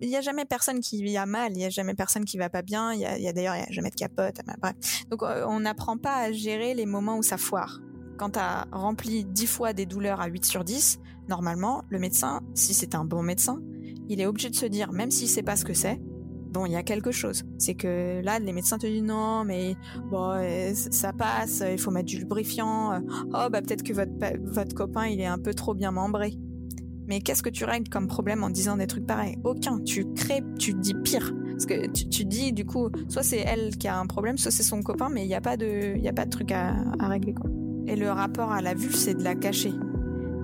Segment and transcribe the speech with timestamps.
[0.00, 2.48] il y a jamais personne qui a mal, il y a jamais personne qui va
[2.48, 4.74] pas bien, il y a, d'ailleurs il y a jamais de capote, bref.
[5.10, 7.80] Donc euh, on n'apprend pas à gérer les moments où ça foire.
[8.18, 12.40] Quand tu as rempli 10 fois des douleurs à 8 sur 10, normalement, le médecin,
[12.54, 13.60] si c'est un bon médecin,
[14.08, 16.00] il est obligé de se dire, même s'il sait pas ce que c'est,
[16.52, 17.44] bon, il y a quelque chose.
[17.58, 19.76] C'est que là, les médecins te disent non, mais
[20.10, 22.92] bon, euh, ça passe, il faut mettre du lubrifiant.
[22.92, 24.12] Euh, oh, bah peut-être que votre,
[24.44, 26.34] votre copain, il est un peu trop bien membré.
[27.10, 29.36] Mais qu'est-ce que tu règles comme problème en disant des trucs pareils?
[29.42, 29.80] Aucun.
[29.80, 31.34] Tu crées, tu dis pire.
[31.50, 34.62] Parce que tu, dis, du coup, soit c'est elle qui a un problème, soit c'est
[34.62, 37.34] son copain, mais il n'y a pas de, il a pas de truc à, régler.
[37.88, 39.72] Et le rapport à la vue, c'est de la cacher.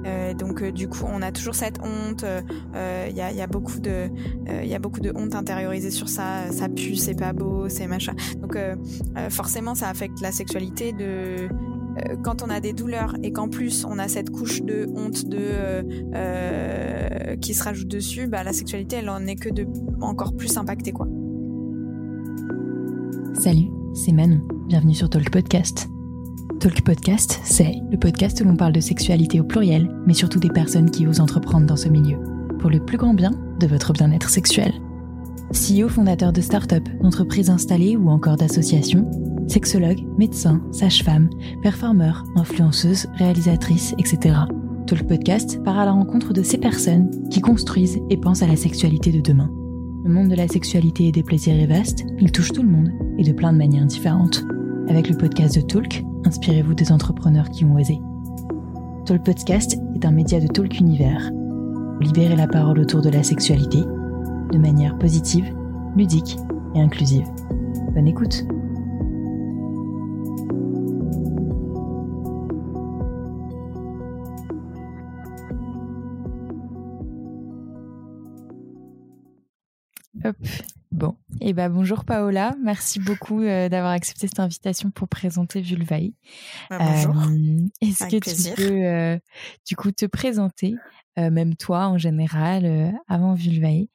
[0.06, 2.24] Euh, donc euh, du coup, on a toujours cette honte.
[2.24, 4.08] Il euh, y, a, y, a, beaucoup de,
[4.48, 6.50] il y a beaucoup de honte intériorisée sur ça.
[6.50, 8.14] Ça pue, c'est pas beau, c'est machin.
[8.40, 8.58] Donc
[9.30, 11.48] forcément, ça affecte la sexualité de
[12.22, 17.36] quand on a des douleurs et qu'en plus on a cette couche de honte de
[17.36, 19.66] qui se rajoute dessus, bah, la sexualité elle en est que de
[20.00, 21.06] encore plus impactée quoi.
[23.34, 24.40] Salut, c'est Manon.
[24.66, 25.88] Bienvenue sur Talk Podcast.
[26.58, 30.48] Talk Podcast, c'est le podcast où l'on parle de sexualité au pluriel, mais surtout des
[30.48, 32.18] personnes qui osent entreprendre dans ce milieu,
[32.58, 34.72] pour le plus grand bien de votre bien-être sexuel.
[35.52, 39.08] CEO fondateur de start-up, d'entreprises installées ou encore d'associations,
[39.46, 41.30] sexologue, médecin, sage-femme,
[41.62, 44.36] performeur, influenceuse, réalisatrice, etc.
[44.86, 48.56] Talk Podcast part à la rencontre de ces personnes qui construisent et pensent à la
[48.56, 49.50] sexualité de demain.
[50.04, 52.90] Le monde de la sexualité et des plaisirs est vaste, il touche tout le monde
[53.18, 54.44] et de plein de manières différentes.
[54.88, 57.98] Avec le podcast de Talk, inspirez-vous des entrepreneurs qui ont osé.
[59.04, 61.30] Talk Podcast est un média de Talk Univers.
[62.00, 63.82] Libérez la parole autour de la sexualité
[64.52, 65.54] de manière positive,
[65.96, 66.36] ludique
[66.74, 67.26] et inclusive.
[67.94, 68.44] Bonne écoute
[80.24, 80.36] Hop.
[80.92, 85.60] Bon, et eh ben bonjour Paola, merci beaucoup euh, d'avoir accepté cette invitation pour présenter
[85.60, 86.12] Vulvae.
[86.70, 87.16] Bah, bonjour.
[87.28, 89.18] Euh, est-ce que tu peux euh,
[89.66, 90.74] du coup te présenter,
[91.18, 93.88] même toi en général, avant Vulvae,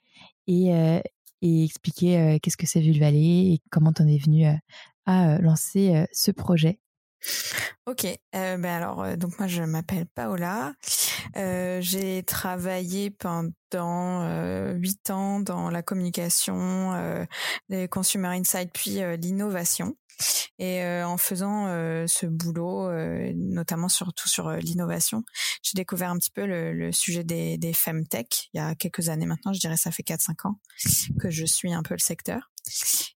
[0.47, 1.01] et,
[1.41, 4.45] expliquer qu'est-ce que c'est Vulvae et comment tu en es venu
[5.05, 6.79] à lancer ce projet
[7.85, 10.73] Ok, ben alors donc moi je m'appelle Paola.
[11.35, 17.27] J'ai travaillé pendant huit ans dans la communication,
[17.69, 19.95] les consumer insight puis l'innovation.
[20.59, 21.67] Et en faisant
[22.07, 22.89] ce boulot,
[23.35, 25.23] notamment surtout sur l'innovation,
[25.63, 29.09] j'ai découvert un petit peu le, le sujet des, des femtech il y a quelques
[29.09, 29.53] années maintenant.
[29.53, 30.59] Je dirais ça fait 4-5 ans
[31.19, 32.51] que je suis un peu le secteur.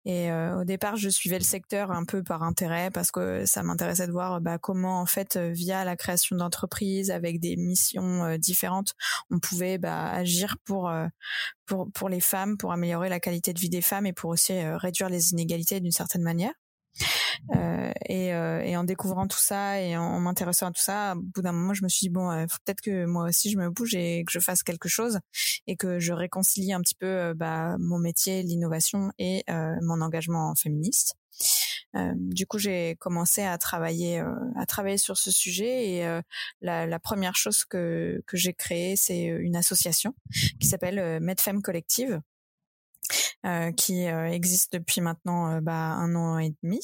[0.05, 3.63] Et euh, au départ, je suivais le secteur un peu par intérêt parce que ça
[3.63, 8.25] m'intéressait de voir bah, comment, en fait, euh, via la création d'entreprises avec des missions
[8.25, 8.95] euh, différentes,
[9.31, 10.93] on pouvait bah, agir pour,
[11.67, 14.53] pour pour les femmes, pour améliorer la qualité de vie des femmes et pour aussi
[14.53, 16.53] réduire les inégalités d'une certaine manière.
[17.55, 21.21] Euh, et, euh, et, en découvrant tout ça et en, m'intéressant à tout ça, au
[21.21, 23.71] bout d'un moment, je me suis dit bon, euh, peut-être que moi aussi je me
[23.71, 25.19] bouge et que je fasse quelque chose
[25.67, 29.45] et que je réconcilie un petit peu bah, mon métier, l'innovation et
[29.83, 31.17] mon engagement féministe.
[31.97, 34.23] Euh, du coup, j'ai commencé à travailler
[34.57, 36.21] à travailler sur ce sujet et
[36.61, 40.15] la, la, première chose que que j'ai créée, c'est une association
[40.61, 42.21] qui s'appelle Medfem Collective euh,
[43.77, 46.81] qui euh, existe depuis maintenant euh, bah, un an et demi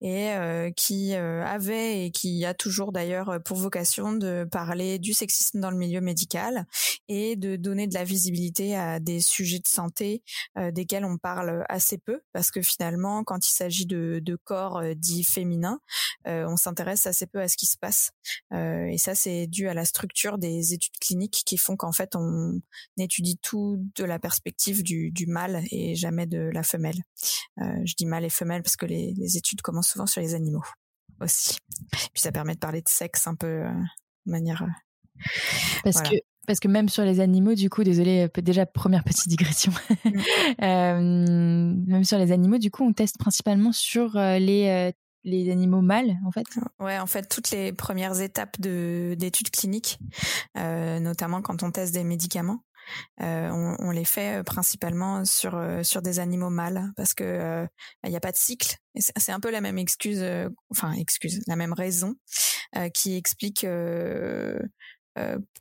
[0.00, 5.12] et euh, qui euh, avait et qui a toujours d'ailleurs pour vocation de parler du
[5.12, 6.66] sexisme dans le milieu médical
[7.08, 10.22] et de donner de la visibilité à des sujets de santé
[10.58, 14.82] euh, desquels on parle assez peu parce que finalement quand il s'agit de, de, corps
[14.96, 15.80] dits féminins
[16.26, 18.10] on s'intéresse assez peu à ce qui se passe
[18.52, 22.60] et ça c'est dû à la structure des études cliniques qui font qu'en fait on
[22.98, 26.98] étudie tout de la perspective du, du mâle et jamais de la femelle.
[27.58, 30.64] Je dis mâle et femelle parce que les, les études commencent souvent sur les animaux
[31.20, 31.58] aussi.
[31.90, 33.70] Puis ça permet de parler de sexe un peu euh,
[34.26, 34.62] de manière.
[34.62, 35.20] Euh,
[35.84, 36.16] parce que
[36.46, 39.72] parce que même sur les animaux, du coup, désolé, euh, déjà première petite digression.
[40.58, 41.84] Mm.
[41.86, 44.92] même sur les animaux, du coup, on teste principalement sur les
[45.24, 46.46] les animaux mâles, en fait.
[46.78, 49.98] Ouais, en fait, toutes les premières étapes de d'études cliniques,
[50.54, 52.60] notamment quand on teste des médicaments,
[53.18, 57.66] on, on, les fait euh, principalement sur euh, sur des animaux mâles parce que
[58.04, 58.76] il n'y a pas de cycle.
[58.96, 60.24] C'est un peu la même excuse,
[60.70, 62.14] enfin excuse, la même raison
[62.92, 63.66] qui explique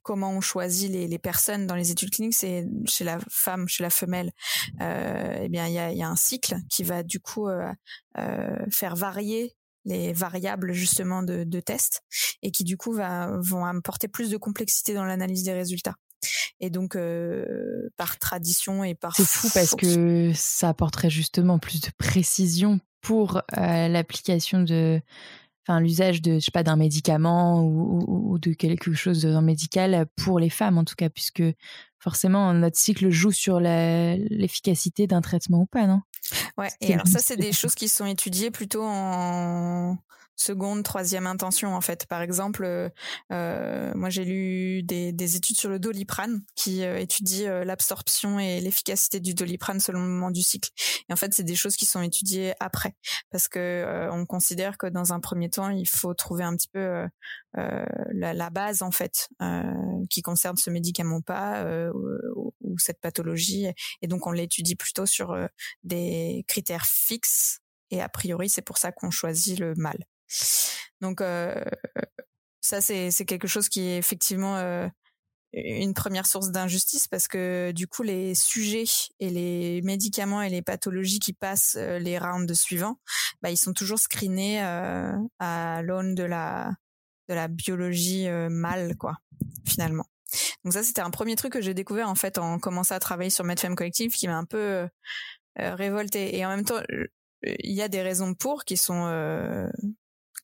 [0.01, 3.89] comment on choisit les, personnes dans les études cliniques, c'est chez la femme, chez la
[3.89, 4.31] femelle,
[4.81, 7.71] euh, eh bien il y a, un cycle qui va du coup euh,
[8.71, 9.55] faire varier
[9.85, 12.01] les variables justement de, de tests
[12.41, 15.95] et qui du coup va, vont apporter plus de complexité dans l'analyse des résultats.
[16.59, 16.97] Et donc,
[17.97, 19.15] par tradition et par...
[19.15, 25.01] C'est fou parce que ça apporterait justement plus de précision pour l'application de
[25.65, 30.49] enfin l'usage de je sais pas d'un médicament ou, de quelque chose médical pour les
[30.49, 31.43] femmes en tout cas puisque
[31.99, 36.01] forcément notre cycle joue sur l'efficacité d'un traitement ou pas non?
[36.57, 39.97] Ouais et alors ça c'est des choses qui sont étudiées plutôt en
[40.35, 42.05] seconde, troisième intention en fait.
[42.07, 42.89] Par exemple, euh,
[43.31, 48.39] euh, moi j'ai lu des, des, études sur le doliprane qui euh, étudient euh, l'absorption
[48.39, 50.69] et l'efficacité du doliprane selon le moment du cycle.
[51.09, 52.95] Et en fait, c'est des choses qui sont étudiées après
[53.31, 57.05] parce que on considère que dans un premier temps, il faut trouver un petit peu
[57.55, 59.29] la, la, base en fait
[60.09, 63.67] qui concerne ce médicament pas ou, ou, cette pathologie.
[64.01, 65.35] Et donc on l'étudie plutôt sur
[65.83, 67.59] des critères fixes
[67.93, 70.03] et a priori, c'est pour ça qu'on choisit le mal.
[71.03, 71.53] Donc euh,
[72.61, 74.87] ça, c'est quelque chose qui est effectivement euh,
[75.51, 78.85] une première source d'injustice parce que du coup les sujets
[79.19, 82.99] et les médicaments et les pathologies qui passent euh, les rounds suivants,
[83.41, 86.71] bah, ils sont toujours screenés à l'aune de la
[87.29, 89.17] de la biologie mâle quoi
[89.67, 90.05] finalement.
[90.63, 93.29] Donc ça c'était un premier truc que j'ai découvert en fait en commençant à travailler
[93.29, 94.87] sur Medfem Collective qui m'a un peu
[95.57, 96.81] révolté et en même temps
[97.43, 99.05] il y a des raisons pour qui sont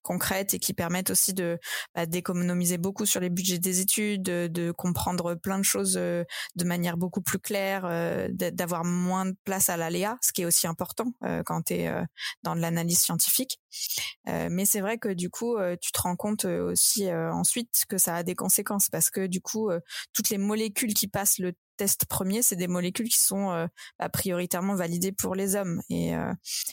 [0.01, 1.57] concrètes et qui permettent aussi de
[1.95, 6.23] bah, d'économiser beaucoup sur les budgets des études, de, comprendre plein de choses euh,
[6.55, 10.45] de manière beaucoup plus claire, euh, d'avoir moins de place à l'aléa, ce qui est
[10.45, 11.91] aussi important euh, quand tu es
[12.43, 13.59] dans de l'analyse scientifique.
[14.25, 18.24] Mais c'est vrai que du coup, tu te rends compte aussi ensuite que ça a
[18.24, 19.69] des conséquences parce que du coup,
[20.13, 23.66] toutes les molécules qui passent le tests premiers, c'est des molécules qui sont euh,
[23.98, 25.81] bah, prioritairement validées pour les hommes.
[25.89, 26.31] Et, euh,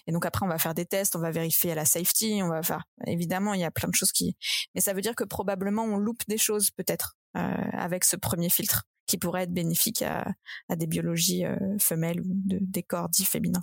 [0.08, 2.82] donc après, on va faire des tests, on va vérifier la safety, on va faire.
[3.06, 4.36] Évidemment, il y a plein de choses qui.
[4.74, 7.40] Mais ça veut dire que probablement on loupe des choses peut-être euh,
[7.72, 10.26] avec ce premier filtre qui pourrait être bénéfique à,
[10.74, 11.44] des biologies
[11.78, 13.62] femelles ou de, des corps dits féminins.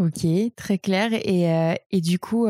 [0.00, 0.26] Ok,
[0.56, 1.10] très clair.
[1.12, 2.46] Et, euh, et du coup,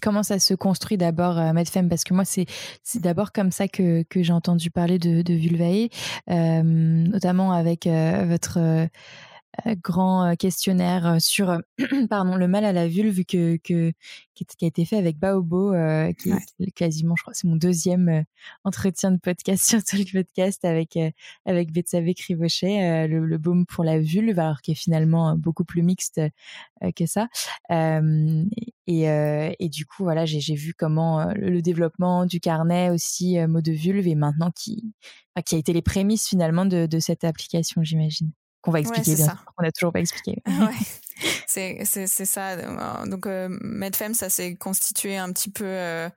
[0.00, 2.46] comment ça se construit d'abord, euh, Medfem Parce que moi, c'est
[2.94, 5.34] d'abord comme ça que, que j'ai entendu parler de, de
[7.04, 8.86] notamment avec euh, votre euh,
[9.76, 11.58] grand euh, questionnaire euh, sur
[12.10, 13.92] pardon le mal à la vulve que, que
[14.34, 15.72] qui, a été fait avec Baobo
[16.18, 18.24] qui est quasiment je crois c'est mon deuxième
[18.64, 20.98] entretien de podcast sur Talk Podcast avec
[21.46, 25.82] avec Betsavé Crivochet le, le, baume pour la vulve alors qui est finalement beaucoup plus
[25.82, 26.20] mixte
[26.96, 27.28] que ça.
[28.86, 33.72] Et, et du coup voilà j'ai vu comment le, développement du carnet aussi mot de
[33.72, 34.92] vulve et maintenant qui
[35.46, 38.32] qui a été les prémices finalement de, de cette application j'imagine
[38.64, 39.38] qu'on va expliquer bien.
[39.58, 40.42] On n'a toujours pas expliqué.
[41.46, 42.56] c'est c'est c'est ça.
[43.06, 46.08] Donc euh, Medfem, ça s'est constitué un petit peu euh,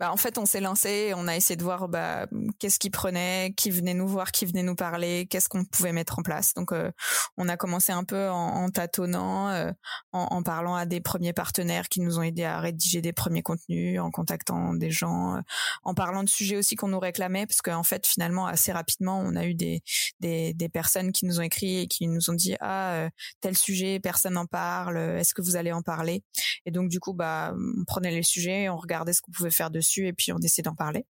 [0.00, 2.28] bah, en fait, on s'est lancé, on a essayé de voir bah,
[2.60, 6.20] qu'est-ce qui prenait, qui venait nous voir, qui venait nous parler, qu'est-ce qu'on pouvait mettre
[6.20, 6.54] en place.
[6.54, 6.92] Donc, euh,
[7.36, 9.72] on a commencé un peu en, tâtonnant, euh,
[10.12, 14.00] en, parlant à des premiers partenaires qui nous ont aidés à rédiger des premiers contenus,
[14.00, 15.40] en contactant des gens, euh,
[15.82, 19.34] en parlant de sujets aussi qu'on nous réclamait, parce qu'en fait, finalement, assez rapidement, on
[19.34, 19.82] a eu des,
[20.20, 23.08] des, des, personnes qui nous ont écrit et qui nous ont dit ah
[23.40, 26.22] tel sujet, personne n'en parle, est-ce que vous allez en parler?
[26.66, 29.70] Et donc, du coup, bah, on prenait les sujets, on regardait ce qu'on pouvait faire
[29.70, 31.06] dessus et puis on essaie d'en parler.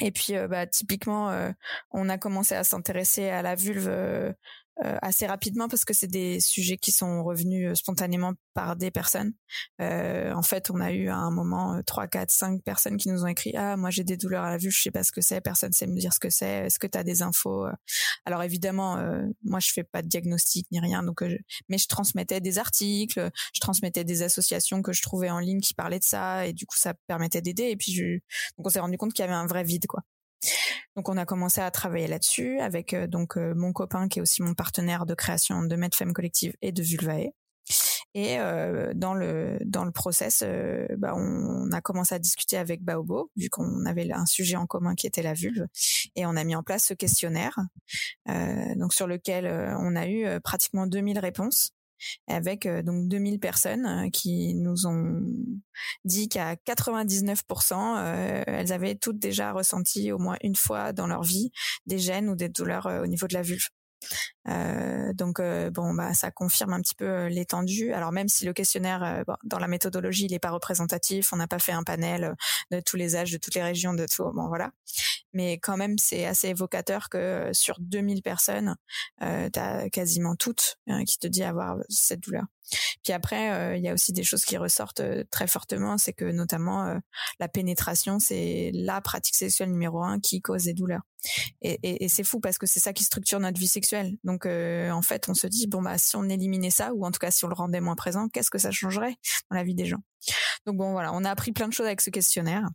[0.00, 1.50] Et puis, euh, bah, typiquement, euh,
[1.90, 4.32] on a commencé à s'intéresser à la vulve euh,
[4.80, 9.32] assez rapidement parce que c'est des sujets qui sont revenus euh, spontanément par des personnes.
[9.80, 13.24] Euh, en fait, on a eu à un moment trois, quatre, cinq personnes qui nous
[13.24, 15.20] ont écrit ah moi j'ai des douleurs à la vue, je sais pas ce que
[15.20, 16.66] c'est, personne sait me dire ce que c'est.
[16.66, 17.66] Est-ce que tu as des infos
[18.24, 18.96] Alors évidemment,
[19.44, 21.22] moi je fais pas de diagnostic ni rien, donc
[21.68, 25.74] mais je transmettais des articles, je transmettais des associations que je trouvais en ligne qui
[25.74, 27.64] parlaient de ça et du coup ça permettait d'aider.
[27.64, 28.18] Et puis je...
[28.56, 30.02] donc on s'est rendu compte qu'il y avait un vrai vide quoi.
[30.96, 34.22] Donc on a commencé à travailler là-dessus avec euh, donc euh, mon copain qui est
[34.22, 37.32] aussi mon partenaire de création de Medfem Collective et de Vulvae.
[38.14, 40.44] Et euh, dans le dans le process,
[40.98, 44.94] bah, on, a commencé à discuter avec Baobo vu qu'on avait un sujet en commun
[44.94, 45.66] qui était la vulve,
[46.14, 47.56] et on a mis en place ce questionnaire,
[48.76, 49.46] donc sur lequel
[49.78, 51.72] on a eu pratiquement 2000 réponses
[52.26, 55.22] avec euh, donc 2000 personnes euh, qui nous ont
[56.04, 61.22] dit qu'à 99%, euh, elles avaient toutes déjà ressenti au moins une fois dans leur
[61.22, 61.50] vie
[61.86, 63.68] des gènes ou des douleurs au niveau de la vulve.
[64.48, 67.92] Euh, donc euh, bon bah ça confirme un petit peu euh, l'étendue.
[67.92, 71.58] Alors même si le questionnaire dans la méthodologie il est pas représentatif, on n'a pas
[71.58, 72.34] fait un panel
[72.70, 74.30] de tous les âges, de toutes les régions, de tout.
[74.34, 74.72] Bon voilà.
[75.32, 78.76] Mais quand même c'est assez évocateur que sur 2000 personnes,
[79.22, 82.44] euh, as quasiment toutes qui te dit avoir cette douleur.
[83.02, 87.00] Puis après, il y a aussi des choses qui ressortent très fortement, c'est que notamment
[87.40, 91.02] la pénétration, c'est la pratique sexuelle numéro un qui cause des douleurs.
[91.62, 94.16] Et, c'est fou parce que c'est ça qui structure notre vie sexuelle.
[94.24, 97.18] Donc en fait, on se dit bon bah si on éliminait ça ou en tout
[97.18, 99.16] cas si on le rendait moins présent, qu'est-ce que ça changerait
[99.50, 100.02] dans la vie des gens?
[100.66, 102.68] Donc bon voilà, on a appris plein de choses avec ce questionnaire.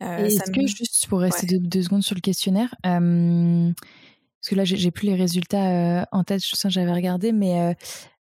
[0.00, 5.06] Est-ce que juste pour rester deux, secondes sur le questionnaire, parce que là j'ai plus
[5.06, 7.76] les résultats en tête, je sens que j'avais regardé, mais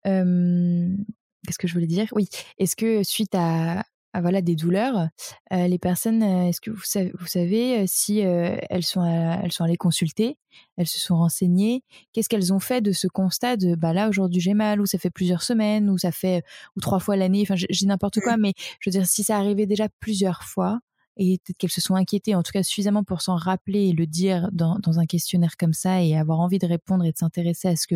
[0.08, 2.08] qu'est-ce que je voulais dire?
[2.14, 3.84] Oui, est-ce que suite à,
[4.20, 5.10] voilà des douleurs,
[5.52, 10.38] les personnes, est-ce que vous savez, vous savez si elles sont elles sont allées consulter,
[10.78, 11.84] elles se sont renseignées,
[12.14, 14.98] qu'est-ce qu'elles ont fait de ce constat de bah là aujourd'hui j'ai mal ou ça
[14.98, 16.44] fait plusieurs semaines ou ça fait
[16.76, 18.42] ou trois fois l'année, enfin j'ai n'importe quoi, mmh.
[18.42, 20.80] mais je veux dire si ça arrivait déjà plusieurs fois,
[21.18, 24.06] et peut-être qu'elles se sont inquiétées, en tout cas suffisamment pour s'en rappeler et le
[24.08, 27.76] dire dans, un questionnaire comme ça et avoir envie de répondre et de s'intéresser à
[27.76, 27.96] ce que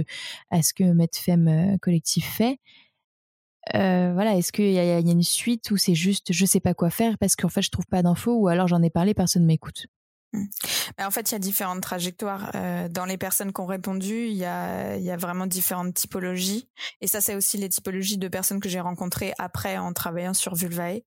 [0.50, 2.60] à ce que euh, collectif fait.
[3.76, 6.74] Euh, voilà, est-ce qu'il y, y, a une suite ou c'est juste je sais pas
[6.74, 9.46] quoi faire parce qu'en fait je trouve pas d'infos ou alors j'en ai parlé personne
[9.46, 9.88] m'écoute?
[10.34, 10.46] Mmh.
[11.00, 12.52] En fait, il y a différentes trajectoires.
[12.56, 16.70] Euh, dans les personnes qui ont répondu, il y a, y a vraiment différentes typologies.
[17.02, 20.56] Et ça, c'est aussi les typologies de personnes que j'ai rencontrées après en travaillant sur
[20.56, 21.02] Vulvae.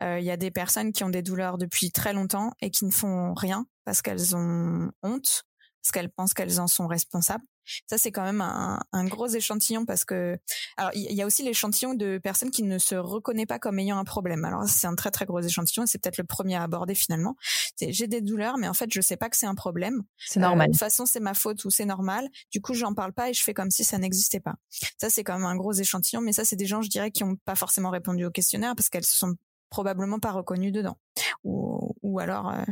[0.00, 2.84] Euh, il y a des personnes qui ont des douleurs depuis très longtemps et qui
[2.84, 5.44] ne font rien parce qu'elles ont honte,
[5.82, 7.44] parce qu'elles pensent qu'elles en sont responsables.
[7.88, 10.38] Ça, c'est quand même un, un, gros échantillon parce que,
[10.76, 13.98] alors, il y a aussi l'échantillon de personnes qui ne se reconnaissent pas comme ayant
[13.98, 14.44] un problème.
[14.44, 17.36] Alors, c'est un très très gros échantillon et c'est peut-être le premier à aborder finalement.
[17.80, 20.02] J'ai des douleurs, mais en fait, je sais pas que c'est un problème.
[20.18, 20.66] C'est normal.
[20.66, 22.28] Euh, de toute façon, c'est ma faute ou c'est normal.
[22.50, 24.54] Du coup, j'en parle pas et je fais comme si ça n'existait pas.
[25.00, 27.24] Ça, c'est quand même un gros échantillon, mais ça, c'est des gens, je dirais, qui
[27.24, 29.34] n'ont pas forcément répondu au questionnaire parce qu'elles se sont
[29.70, 30.98] probablement pas reconnues dedans
[31.44, 32.62] ou, ou alors euh,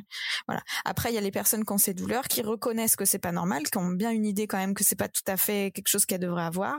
[0.46, 0.62] voilà.
[0.84, 3.32] Après, il y a les personnes qui ont ces douleurs, qui reconnaissent que c'est pas
[3.32, 5.88] normal, qui ont bien une idée quand même que c'est pas tout à fait quelque
[5.88, 6.76] chose qu'elles devraient avoir,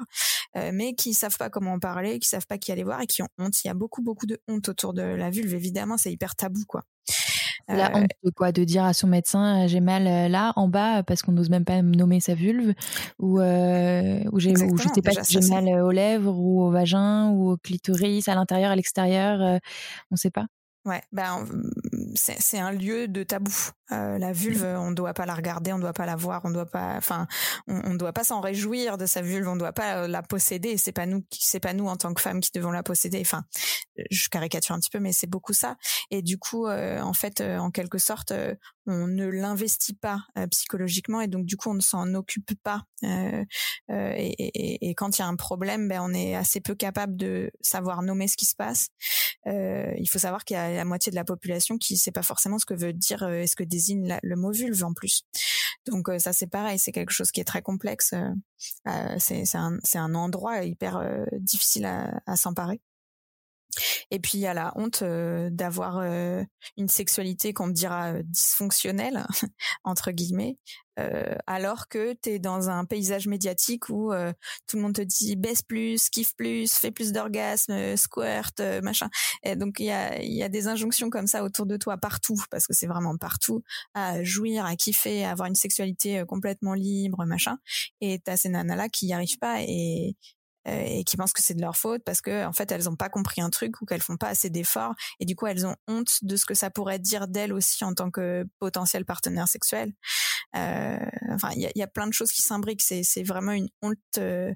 [0.56, 3.08] euh, mais qui savent pas comment en parler, qui savent pas qui aller voir et
[3.08, 3.64] qui ont honte.
[3.64, 5.54] Il y a beaucoup beaucoup de honte autour de la vulve.
[5.54, 6.84] Évidemment, c'est hyper tabou quoi.
[7.68, 8.52] La honte de quoi?
[8.52, 11.64] De dire à son médecin j'ai mal euh, là en bas parce qu'on n'ose même
[11.64, 12.74] pas nommer sa vulve
[13.20, 16.72] ou euh, ou j'ai ou je sais pas si j'ai mal aux lèvres ou au
[16.72, 19.60] vagin ou au clitoris à l'intérieur à l'extérieur
[20.10, 20.48] on sait pas.
[20.86, 21.46] Ouais, ben
[22.16, 23.72] c'est un lieu de tabou.
[23.92, 26.42] Euh, la vulve, on ne doit pas la regarder, on ne doit pas la voir,
[26.46, 27.28] on doit pas, enfin,
[27.68, 30.22] on, ne doit pas s'en réjouir de sa vulve, on ne doit pas euh, la
[30.22, 30.78] posséder.
[30.78, 33.20] C'est pas nous, c'est pas nous en tant que femmes qui devons la posséder.
[33.20, 33.44] Enfin,
[34.10, 35.76] je caricature un petit peu, mais c'est beaucoup ça.
[36.10, 38.34] Et du coup, euh, en fait, en quelque sorte,
[38.88, 42.84] on ne l'investit pas psychologiquement et donc du coup, on ne s'en occupe pas.
[43.04, 43.46] Et,
[43.90, 47.52] et, et, quand il y a un problème, ben on est assez peu capable de
[47.62, 48.88] savoir nommer ce qui se passe.
[49.46, 52.58] il faut savoir qu'il y a la moitié de la population qui sait pas forcément
[52.58, 55.24] ce que veut dire, euh, est-ce que désigne le mot vulve en plus.
[55.86, 58.14] Donc euh, ça c'est pareil, c'est quelque chose qui est très complexe.
[58.88, 61.02] Euh, c'est un, endroit hyper
[61.40, 62.82] difficile à s'emparer.
[64.12, 66.02] Et puis il y a la honte d'avoir
[66.78, 69.26] une sexualité qu'on dira dysfonctionnelle
[69.84, 70.58] entre guillemets,
[71.48, 74.12] alors que tu es dans un paysage médiatique où
[74.68, 79.10] tout le monde te dit baisse plus, kiffe plus, fais plus d'orgasme, squirt, machin.
[79.44, 82.36] Et donc il y a, y a des injonctions comme ça autour de toi partout,
[82.50, 83.64] parce que c'est vraiment partout,
[83.94, 87.58] à jouir, à kiffer, à avoir une sexualité complètement libre, machin.
[88.02, 91.42] Et t'as ces nanas là qui n'y arrivent pas et, euh, et qui pensent que
[91.42, 93.86] c'est de leur faute parce que en fait elles ont pas compris un truc ou
[93.86, 96.70] qu'elles font pas assez d'efforts et du coup elles ont honte de ce que ça
[96.70, 99.94] pourrait dire d'elles aussi en tant que potentiel partenaire sexuel.
[100.56, 100.98] Euh,
[101.32, 102.82] enfin il y a, y a, plein de choses qui s'imbriquent.
[102.82, 103.98] C'est c'est vraiment une honte.
[104.18, 104.54] Euh,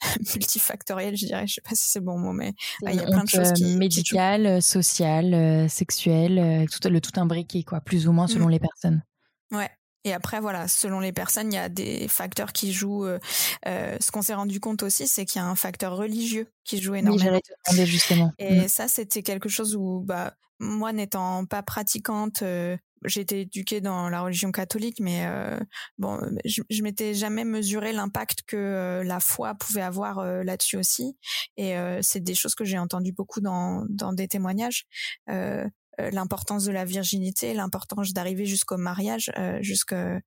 [0.34, 1.46] multifactorielle, je dirais.
[1.46, 2.54] Je sais pas si c'est le bon mot, mais
[2.88, 7.80] il y a plein de choses qui médicales, sociales, sexuelles, tout le tout imbriqué, quoi,
[7.80, 8.50] plus ou moins selon mmh.
[8.50, 9.04] les personnes.
[9.52, 9.70] Ouais,
[10.04, 13.04] et après, voilà, selon les personnes, il y a des facteurs qui jouent.
[13.06, 13.18] Euh,
[13.66, 16.80] euh ce qu'on s'est rendu compte aussi, c'est qu'il y a un facteur religieux qui
[16.80, 17.40] joue énormément.
[17.72, 18.32] Oui, justement.
[18.38, 18.68] Et mm.
[18.68, 24.08] ça, c'était quelque chose où, bah, moi, n'étant pas pratiquante, euh, j'ai été éduquée dans
[24.08, 25.58] la religion catholique, mais euh,
[25.98, 30.76] bon, je, je m'étais jamais mesuré l'impact que euh, la foi pouvait avoir euh, là-dessus
[30.76, 31.16] aussi.
[31.56, 34.86] Et c'est des choses que j'ai entendues beaucoup dans, dans des témoignages.
[36.02, 40.20] Euh, l'importance de la virginité, l'importance d'arriver jusqu'au mariage, euh, jusque euh,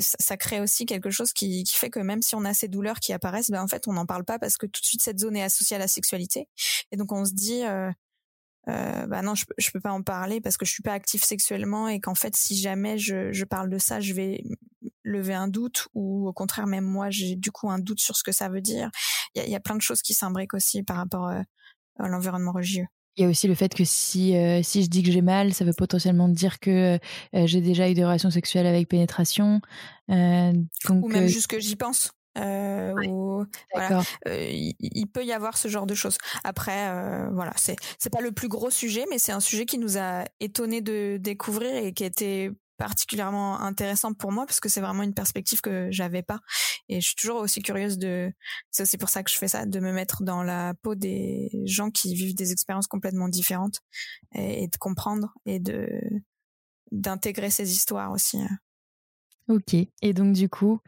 [0.00, 3.00] ça, crée aussi quelque chose qui, qui, fait que même si on a ces douleurs
[3.00, 5.18] qui apparaissent, ben en fait on n'en parle pas parce que tout de suite cette
[5.18, 6.48] zone est associée à la sexualité.
[6.92, 7.92] Et donc on se dit euh,
[8.66, 11.88] bah non je, je peux pas en parler parce que je suis pas active sexuellement
[11.88, 14.44] et qu'en fait si jamais je, je parle de ça je vais
[15.04, 18.22] lever un doute ou au contraire même moi j'ai du coup un doute sur ce
[18.22, 18.90] que ça veut dire.
[19.34, 22.52] Il y a, y a plein de choses qui s'imbriquent aussi par rapport à l'environnement
[22.52, 22.86] religieux
[23.18, 25.52] il y a aussi le fait que si, euh, si je dis que j'ai mal,
[25.52, 26.98] ça veut potentiellement dire que
[27.34, 29.60] euh, j'ai déjà eu des relations sexuelles avec pénétration.
[30.08, 30.52] Euh,
[30.88, 32.12] donc, ou même juste que j'y pense.
[32.36, 33.44] ou,
[33.74, 36.16] voilà, il, peut y avoir ce genre de choses.
[36.44, 39.98] Après, voilà, c'est c'est pas le plus gros sujet, mais c'est un sujet qui nous
[39.98, 45.02] a étonné de découvrir et qui était particulièrement intéressant pour moi parce que c'est vraiment
[45.02, 46.40] une perspective que j'avais pas
[46.88, 48.32] et je suis toujours aussi curieuse de
[48.70, 51.50] c'est aussi pour ça que je fais ça de me mettre dans la peau des
[51.66, 53.80] gens qui vivent des expériences complètement différentes
[54.34, 55.88] et, de comprendre et de
[56.90, 58.38] d'intégrer ces histoires aussi
[59.48, 59.74] Ok.
[60.02, 60.78] Et donc, du coup,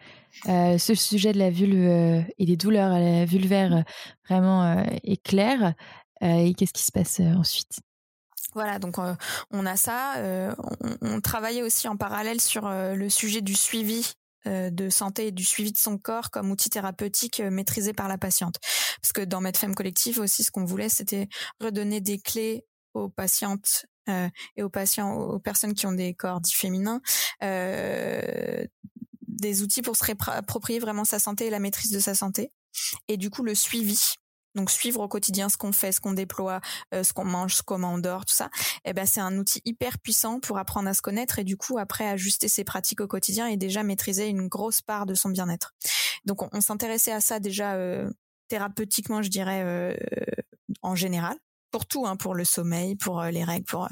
[0.47, 3.82] euh, ce sujet de la vulve euh, et des douleurs à la vulvaire euh,
[4.28, 5.75] vraiment est clair.
[6.20, 7.80] et qu'est-ce qui se passe ensuite?
[8.54, 8.97] Voilà, donc
[9.50, 10.14] on a ça.
[10.59, 14.14] On, on, travaillait aussi en parallèle sur le sujet du suivi
[14.47, 18.57] de santé et du suivi de son corps comme outil thérapeutique maîtrisé par la patiente.
[19.02, 21.28] Parce que dans Medfemme Collective aussi, ce qu'on voulait, c'était
[21.61, 22.64] redonner des clés
[22.95, 27.00] aux patientes euh, et aux patients, aux personnes qui ont des corps dits féminins,
[27.42, 28.64] euh,
[29.28, 32.52] des outils pour se réapproprier vraiment sa santé et la maîtrise de sa santé.
[33.09, 33.99] Et du coup, le suivi.
[34.54, 36.61] Donc suivre au quotidien ce qu'on fait, ce qu'on déploie,
[36.95, 38.50] euh, ce qu'on mange, comment on dort, tout ça.
[38.85, 41.78] Eh ben c'est un outil hyper puissant pour apprendre à se connaître et du coup
[41.78, 45.75] après ajuster ses pratiques au quotidien et déjà maîtriser une grosse part de son bien-être.
[46.25, 47.76] Donc on, s'intéressait à ça déjà
[48.49, 49.97] thérapeutiquement, je dirais
[50.83, 51.37] en général
[51.71, 53.88] pour tout, hein, pour le sommeil, pour euh, les règles, pour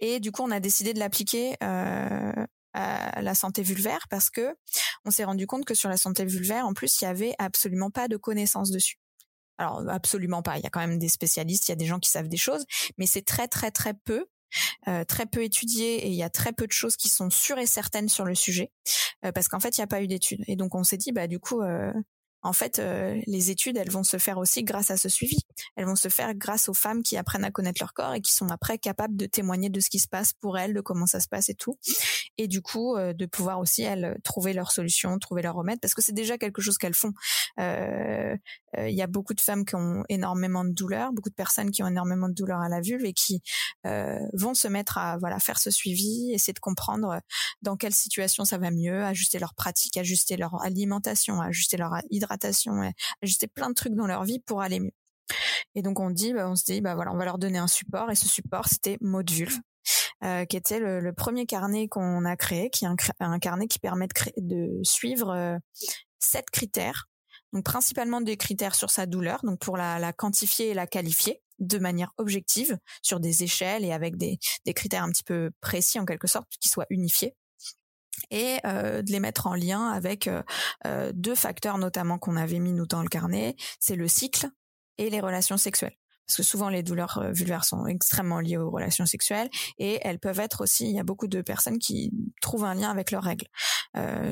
[0.00, 2.32] et du coup on a décidé de l'appliquer euh,
[2.74, 4.54] à la santé vulvaire parce que
[5.04, 7.90] on s'est rendu compte que sur la santé vulvaire, en plus, il y avait absolument
[7.90, 8.96] pas de connaissances dessus.
[9.58, 10.58] Alors absolument pas.
[10.58, 12.36] Il y a quand même des spécialistes, il y a des gens qui savent des
[12.36, 12.64] choses,
[12.98, 14.26] mais c'est très très très peu.
[14.86, 17.58] Euh, très peu étudié et il y a très peu de choses qui sont sûres
[17.58, 18.70] et certaines sur le sujet
[19.24, 21.10] euh, parce qu'en fait il n'y a pas eu d'études et donc on s'est dit
[21.10, 21.92] bah du coup euh,
[22.44, 25.38] en fait, euh, les études, elles vont se faire aussi grâce à ce suivi.
[25.76, 28.34] Elles vont se faire grâce aux femmes qui apprennent à connaître leur corps et qui
[28.34, 31.20] sont après capables de témoigner de ce qui se passe pour elles, de comment ça
[31.20, 31.78] se passe et tout.
[32.36, 35.94] Et du coup, euh, de pouvoir aussi, elles, trouver leur solution, trouver leur remède, parce
[35.94, 37.12] que c'est déjà quelque chose qu'elles font.
[37.58, 38.36] Euh,
[38.76, 41.82] il y a beaucoup de femmes qui ont énormément de douleurs, beaucoup de personnes qui
[41.82, 43.40] ont énormément de douleurs à la vulve et qui
[44.32, 47.20] vont se mettre à voilà faire ce suivi, essayer de comprendre
[47.62, 52.33] dans quelle situation ça va mieux, ajuster leur pratique, ajuster leur alimentation, ajuster leur hydratation
[53.22, 54.92] ajuster plein de trucs dans leur vie pour aller mieux.
[55.74, 57.66] Et donc on dit, bah, on se dit, bah voilà, on va leur donner un
[57.66, 59.58] support et ce support c'était Vulve.
[60.22, 62.88] Euh, qui était le, premier carnet qu'on a créé, qui est
[63.20, 65.58] un, carnet qui permet de, suivre euh,
[66.18, 67.10] sept critères,
[67.52, 71.78] donc principalement des critères sur sa douleur, donc pour la, quantifier et la qualifier de
[71.78, 74.38] manière objective sur des échelles et avec des
[74.74, 77.34] critères un petit peu précis en quelque sorte, qui soient unifiés
[78.30, 80.42] et euh, de les mettre en lien avec euh,
[80.86, 84.48] euh, deux facteurs notamment qu'on avait mis nous dans le carnet, c'est le cycle
[84.98, 85.96] et les relations sexuelles.
[86.26, 90.40] Parce que souvent les douleurs vulvaires sont extrêmement liées aux relations sexuelles et elles peuvent
[90.40, 93.46] être aussi, il y a beaucoup de personnes qui trouvent un lien avec leurs règles.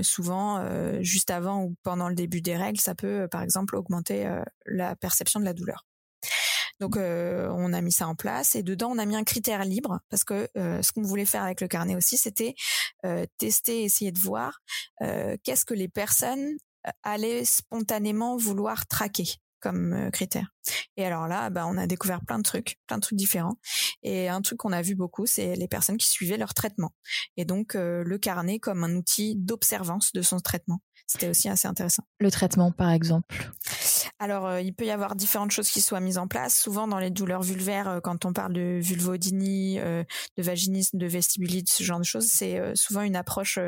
[0.01, 0.65] souvent,
[1.03, 4.27] juste avant ou pendant le début des règles, ça peut par exemple augmenter
[4.65, 5.85] la perception de la douleur.
[6.83, 9.65] Donc euh, on a mis ça en place et dedans on a mis un critère
[9.65, 12.57] libre parce que euh, ce qu'on voulait faire avec le carnet aussi c'était
[13.05, 14.61] euh, tester, essayer de voir
[15.45, 16.57] qu'est-ce que les personnes
[17.05, 19.29] allaient spontanément vouloir traquer
[19.61, 20.49] comme critère.
[20.97, 23.59] Et alors là, bah, on a découvert plein de trucs, plein de trucs différents.
[24.03, 26.93] Et un truc qu'on a vu beaucoup, c'est les personnes qui suivaient leur traitement.
[27.37, 30.81] Et donc le carnet comme un outil d'observance de son traitement.
[31.07, 32.03] C'était aussi assez intéressant.
[32.19, 33.53] Le traitement, par exemple
[34.23, 36.57] alors, euh, il peut y avoir différentes choses qui soient mises en place.
[36.57, 40.05] Souvent, dans les douleurs vulvaires, euh, quand on parle de vulvodynie, euh,
[40.37, 43.59] de vaginisme, de vestibulite, ce genre de choses, c'est souvent une approche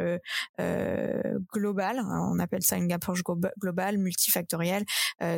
[1.53, 2.01] globale.
[2.09, 3.23] on appelle ça une approche
[3.59, 4.85] globale, multifactorielle.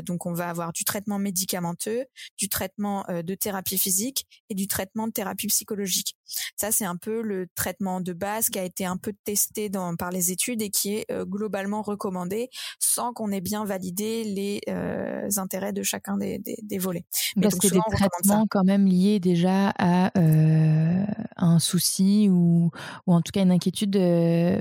[0.05, 2.05] donc, on va avoir du traitement médicamenteux,
[2.37, 6.17] du traitement de thérapie physique et du traitement de thérapie psychologique.
[6.57, 9.97] Ça, c'est un peu le traitement de base qui a été un peu testé dans,
[9.97, 12.51] par les études et qui est globalement recommandé
[12.97, 17.05] sans qu'on ait bien validé les euh, intérêts de chacun des, des, volets.
[17.41, 21.05] Parce que des traitements quand même liés déjà à, euh,
[21.37, 22.71] un souci ou,
[23.07, 23.97] ou en tout cas une inquiétude,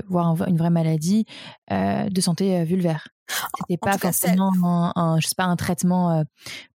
[0.07, 1.25] voire une vraie maladie
[1.71, 3.07] euh, de santé vulvaire.
[3.59, 4.51] C'était pas forcément
[4.95, 6.23] un, je sais pas, un traitement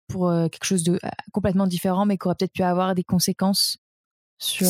[0.06, 0.98] pour quelque chose de
[1.32, 3.78] complètement différent, mais qui aurait peut-être pu avoir des conséquences
[4.38, 4.66] sur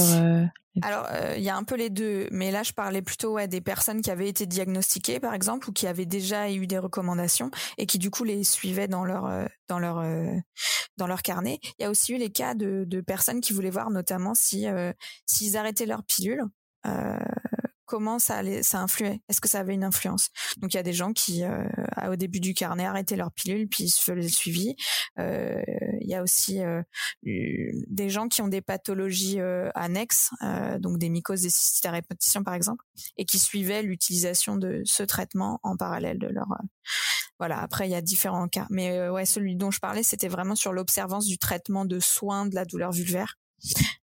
[0.82, 3.48] alors, euh, il y a un peu les deux, mais là, je parlais plutôt ouais,
[3.48, 7.50] des personnes qui avaient été diagnostiquées, par exemple, ou qui avaient déjà eu des recommandations
[7.78, 10.32] et qui du coup les suivaient dans leur euh, dans leur euh,
[10.96, 11.58] dans leur carnet.
[11.78, 14.66] Il y a aussi eu les cas de, de personnes qui voulaient voir notamment si
[15.26, 16.42] s'ils arrêtaient leur pilule,
[17.88, 20.28] comment ça allait, ça influait Est-ce que ça avait une influence?
[20.58, 21.64] Donc il y a des gens qui, euh,
[22.08, 24.76] au début du carnet, arrêtaient leur pilule puis ils se faisaient le.
[25.18, 25.62] Euh,
[26.00, 26.82] il y a aussi euh,
[27.22, 29.40] des gens qui ont des pathologies
[29.74, 30.30] annexes,
[30.78, 32.84] donc des mycoses, des cystites à répétition par exemple,
[33.16, 36.46] et qui suivaient l'utilisation de ce traitement en parallèle de leur.
[37.38, 37.60] voilà.
[37.60, 40.72] Après il y a différents cas, mais ouais, celui dont je parlais, c'était vraiment sur
[40.72, 43.38] l'observance du traitement de soins de la douleur vulvaire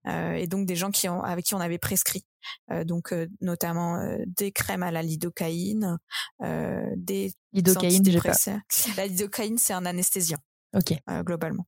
[0.07, 2.25] et donc des gens qui ont, avec qui on avait prescrit.
[2.85, 5.99] donc notamment des crèmes à la lidocaïne,
[6.41, 8.03] des lidocaïne,
[8.97, 10.39] La lidocaïne, c'est un anesthésiant.
[10.75, 10.95] Ok.
[11.25, 11.67] globalement.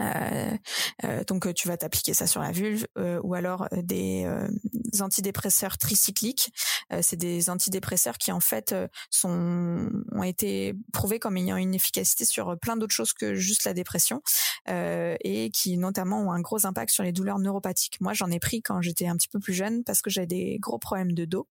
[0.00, 0.56] Euh,
[1.04, 4.26] euh, donc tu vas t'appliquer ça sur la vulve euh, ou alors des
[5.00, 6.52] antidépresseurs tricycliques.
[7.02, 8.74] c'est des antidépresseurs qui en fait
[9.10, 13.74] sont ont été prouvés comme ayant une efficacité sur plein d'autres choses que juste la
[13.74, 14.22] dépression
[14.68, 18.00] et qui notamment ont un gros impact sur les douleurs neuropathiques.
[18.00, 20.58] Moi, j'en ai pris quand j'étais un petit peu plus jeune parce que j'avais des
[20.58, 21.48] gros problèmes de dos,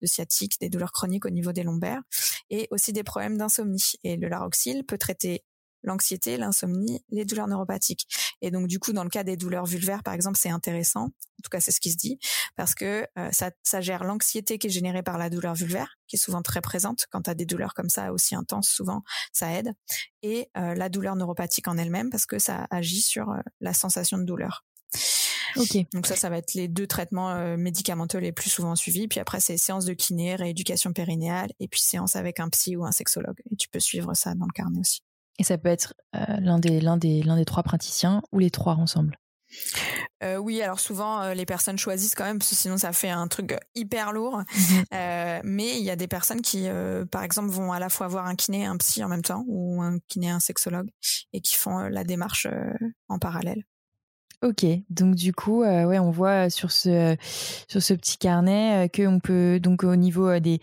[0.00, 2.02] de sciatique, des douleurs chroniques au niveau des lombaires
[2.50, 3.92] et aussi des problèmes d'insomnie.
[4.04, 5.44] Et le Laroxyl peut traiter
[5.82, 8.06] l'anxiété, l'insomnie, les douleurs neuropathiques.
[8.40, 11.04] Et donc du coup, dans le cas des douleurs vulvaires, par exemple, c'est intéressant.
[11.04, 12.18] En tout cas, c'est ce qui se dit
[12.56, 16.16] parce que euh, ça, ça gère l'anxiété qui est générée par la douleur vulvaire, qui
[16.16, 18.68] est souvent très présente quand tu as des douleurs comme ça aussi intenses.
[18.68, 19.72] Souvent, ça aide.
[20.22, 24.18] Et euh, la douleur neuropathique en elle-même parce que ça agit sur euh, la sensation
[24.18, 24.64] de douleur.
[25.56, 25.76] Ok.
[25.92, 29.08] Donc ça, ça va être les deux traitements médicamenteux les plus souvent suivis.
[29.08, 32.86] Puis après, c'est séance de kiné, rééducation périnéale, et puis séance avec un psy ou
[32.86, 33.40] un sexologue.
[33.50, 35.02] Et tu peux suivre ça dans le carnet aussi.
[35.38, 38.50] Et ça peut être euh, l'un des, l'un des, l'un des trois praticiens ou les
[38.50, 39.18] trois ensemble.
[40.22, 43.10] Euh, oui, alors souvent euh, les personnes choisissent quand même parce que sinon ça fait
[43.10, 44.38] un truc hyper lourd.
[44.38, 45.40] Mhm.
[45.44, 46.68] mais il y a des personnes qui,
[47.10, 49.82] par exemple, vont à la fois voir un kiné, un psy en même temps ou
[49.82, 50.88] un kiné, un sexologue
[51.32, 52.46] et qui font la démarche
[53.08, 53.64] en parallèle.
[54.42, 57.16] Ok, donc du coup, euh, ouais, on voit sur ce
[57.68, 60.60] sur ce petit carnet euh, que on peut donc au niveau euh, des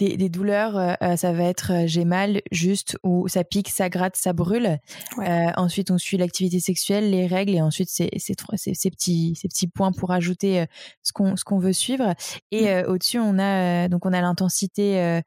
[0.00, 4.32] des, des douleurs, ça va être j'ai mal juste ou ça pique, ça gratte, ça
[4.32, 4.78] brûle.
[5.18, 9.68] ensuite, on suit l'activité sexuelle, les règles et ensuite c'est ces, ces, petits ces petits
[9.68, 10.64] points pour ajouter
[11.02, 12.14] ce qu'on ce qu'on veut suivre.
[12.50, 12.86] Et mmh.
[12.88, 15.20] au-dessus, on a donc on a l'intensité euh,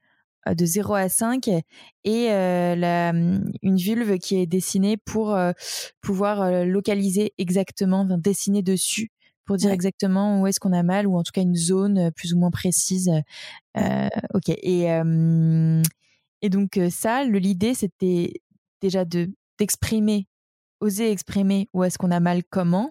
[0.48, 1.62] de 0 à 5 et
[2.32, 5.52] euh, la, mmh, une vulve qui est dessinée pour euh,
[6.02, 9.12] pouvoir localiser exactement, dessiner dessus
[9.46, 12.34] pour dire exactement où est-ce qu'on a mal ou en tout cas une zone plus
[12.34, 13.12] ou moins précise.
[13.76, 14.50] ok.
[14.50, 14.88] Et,
[16.42, 18.42] et donc ça, l'idée, c'était
[18.82, 19.30] déjà de
[19.60, 20.28] d'exprimer,
[20.80, 22.90] oser exprimer où est-ce qu'on a mal, comment,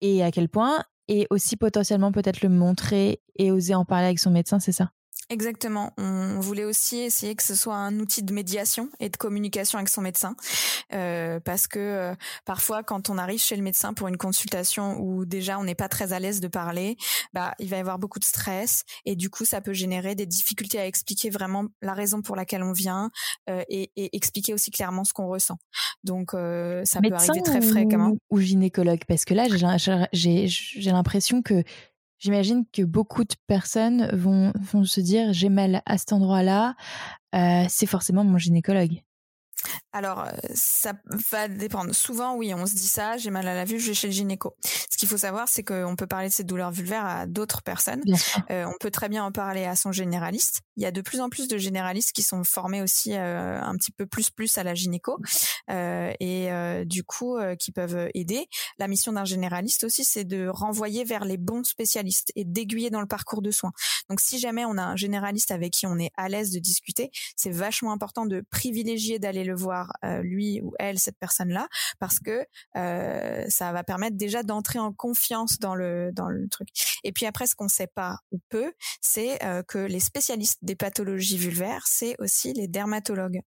[0.00, 4.18] et à quel point, et aussi potentiellement peut-être le montrer et oser en parler avec
[4.18, 4.92] son médecin, c'est ça
[5.30, 5.92] Exactement.
[5.96, 9.88] On voulait aussi essayer que ce soit un outil de médiation et de communication avec
[9.88, 10.36] son médecin,
[10.92, 15.24] euh, parce que euh, parfois, quand on arrive chez le médecin pour une consultation où
[15.24, 16.96] déjà on n'est pas très à l'aise de parler,
[17.32, 20.26] bah il va y avoir beaucoup de stress et du coup ça peut générer des
[20.26, 23.10] difficultés à expliquer vraiment la raison pour laquelle on vient
[23.48, 25.58] euh, et, et, expliquer aussi clairement ce qu'on ressent.
[26.02, 28.12] Donc euh, ça peut arriver très fréquemment.
[28.30, 29.46] Ou gynécologue, parce que là
[30.12, 31.62] j'ai l'impression que
[32.24, 36.74] J'imagine que beaucoup de personnes vont, se dire j'ai mal à cet endroit-là,
[37.34, 39.02] euh, c'est forcément mon gynécologue.
[39.92, 40.92] Alors, euh, ça
[41.30, 41.94] va dépendre.
[41.94, 44.12] Souvent, oui, on se dit ça, j'ai mal à la vue, je vais chez le
[44.12, 44.54] gynéco.
[44.90, 48.02] Ce qu'il faut savoir, c'est qu'on peut parler de ces douleurs vulvaires à d'autres personnes.
[48.50, 50.60] Euh, on peut très bien en parler à son généraliste.
[50.76, 53.76] Il y a de plus en plus de généralistes qui sont formés aussi euh, un
[53.76, 55.18] petit peu plus plus à la gynéco
[55.68, 58.46] et du coup qui peuvent aider.
[58.78, 63.00] La mission d'un généraliste aussi, c'est de renvoyer vers les bons spécialistes et d'aiguiller dans
[63.00, 63.72] le parcours de soins.
[64.08, 67.10] Donc, si jamais on a un généraliste avec qui on est à l'aise de discuter,
[67.36, 71.68] c'est vachement important de privilégier d'aller le voir euh, lui ou elle cette personne là
[71.98, 72.44] parce que
[72.76, 76.68] euh, ça va permettre déjà d'entrer en confiance dans le dans le truc.
[77.04, 80.76] Et puis après ce qu'on sait pas ou peu c'est euh, que les spécialistes des
[80.76, 83.40] pathologies vulvaires c'est aussi les dermatologues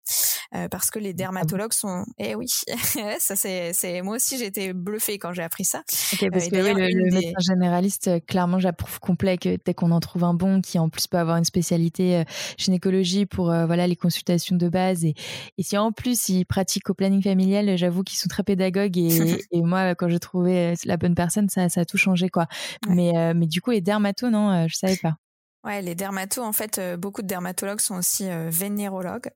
[0.69, 2.47] parce que les dermatologues sont eh oui
[3.19, 5.83] ça c'est c'est moi aussi j'étais bluffée quand j'ai appris ça
[6.31, 10.61] parce que le, médecin généraliste clairement j'approuve complet que dès qu'on en trouve un bon
[10.61, 12.23] qui en plus peut avoir une spécialité
[12.57, 15.15] gynécologie pour voilà les consultations de base et,
[15.57, 19.07] et si en plus ils pratiquent au planning familial, j'avoue qu'ils sont très pédagogues et,
[19.51, 22.47] et, moi quand j'ai trouvé euh, la bonne personne, ça, ça a tout changé quoi.
[22.87, 25.15] Mais, euh, mais du coup, les dermatos, non, euh, je savais pas.
[25.63, 29.31] Ouais, les dermatos, en fait, beaucoup de dermatologues sont aussi vénérologues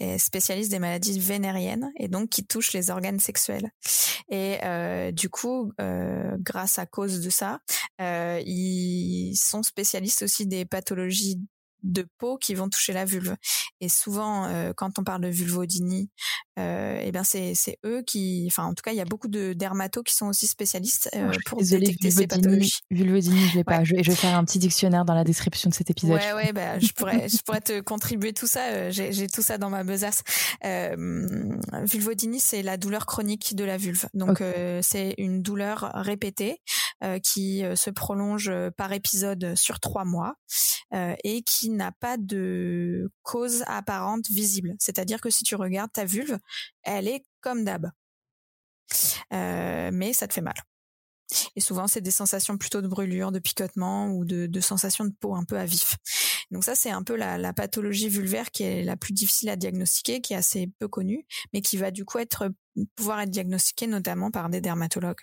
[0.00, 3.70] et spécialistes des maladies vénériennes et donc qui touchent les organes sexuels.
[4.30, 4.58] Et
[5.12, 5.72] du coup,
[6.38, 7.60] grâce à cause de ça,
[7.98, 11.40] ils sont spécialistes aussi des pathologies
[11.82, 13.36] de peau qui vont toucher la vulve.
[13.80, 16.10] Et souvent, euh, quand on parle de vulvodynie,
[16.58, 19.52] euh, eh bien c'est eux qui, enfin en tout cas, il y a beaucoup de
[19.52, 22.80] dermatos qui sont aussi spécialistes euh, pour détecter ces pathologies.
[22.90, 23.84] Vulvodynie, je l'ai pas.
[23.84, 26.18] Je, vais faire un petit dictionnaire dans la description de cet épisode.
[26.18, 28.68] Ouais, ouais, bah, je pourrais, je pourrais te contribuer tout ça.
[28.70, 30.22] Euh, j'ai, tout ça dans ma besace.
[30.64, 30.96] Euh,
[31.82, 34.06] vulvodynie, c'est la douleur chronique de la vulve.
[34.14, 36.60] Donc euh, c'est une douleur répétée
[37.22, 40.34] qui se prolonge par épisode sur trois mois
[41.22, 44.74] et qui n'a pas de cause apparente visible.
[44.80, 46.38] C'est-à-dire que si tu regardes ta vulve,
[46.82, 47.90] elle est comme d'hab.
[49.32, 50.54] Euh, mais ça te fait mal.
[51.56, 55.12] Et souvent, c'est des sensations plutôt de brûlure, de picotement ou de, de sensations de
[55.20, 55.96] peau un peu à vif.
[56.50, 59.56] Donc ça, c'est un peu la, la, pathologie vulvaire qui est la plus difficile à
[59.56, 62.50] diagnostiquer, qui est assez peu connue, mais qui va du coup être
[62.96, 65.20] pouvoir être diagnostiquée notamment par des dermatologues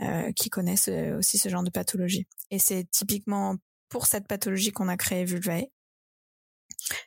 [0.00, 2.26] euh, qui connaissent euh, aussi ce genre de pathologie.
[2.50, 3.56] Et c'est typiquement
[3.88, 5.66] pour cette pathologie qu'on a créé Vulvae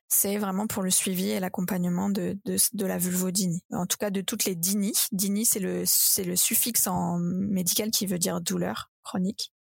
[0.08, 3.64] c'est vraiment pour le suivi et l'accompagnement de, de, de, la vulvodynie.
[3.72, 5.08] En tout cas, de toutes les dynies.
[5.12, 9.54] Dynie, c'est le, c'est le suffixe en médical qui veut dire douleur chronique.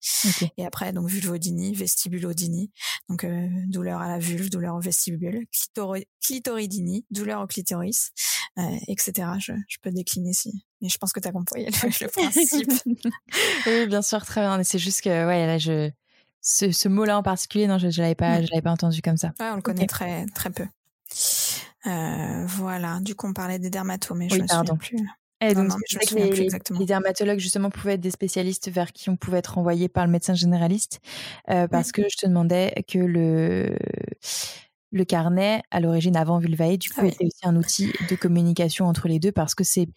[0.56, 2.72] Et après, donc vulvodynie, vestibulodynie,
[3.08, 5.46] donc euh, douleur à la vulve, douleur au vestibule,
[6.22, 8.10] clitoridynie, douleur au clitoris,
[8.58, 9.28] euh, etc.
[9.38, 12.72] Je, je, peux décliner si, mais je pense que tu as compris le, le principe.
[13.66, 14.62] oui, bien sûr, très bien.
[14.64, 15.90] C'est juste que, ouais, là, je,
[16.44, 18.44] ce, ce mot-là en particulier, non, je, je l'avais pas, mm.
[18.44, 19.32] je l'avais pas entendu comme ça.
[19.40, 20.64] Ouais, on le connaît très très peu.
[21.86, 23.00] Euh, voilà.
[23.00, 24.98] Du coup, on parlait des dermatos, mais je ne me plus.
[25.40, 26.78] Et eh, je que les, plus exactement.
[26.78, 30.12] les, dermatologues justement pouvaient être des spécialistes vers qui on pouvait être envoyé par le
[30.12, 31.00] médecin généraliste,
[31.50, 33.76] euh, parce que je te demandais que le
[34.92, 38.86] le carnet, à l'origine avant Vulvae, du coup, ah était aussi un outil de communication
[38.86, 39.88] entre les deux parce que c'est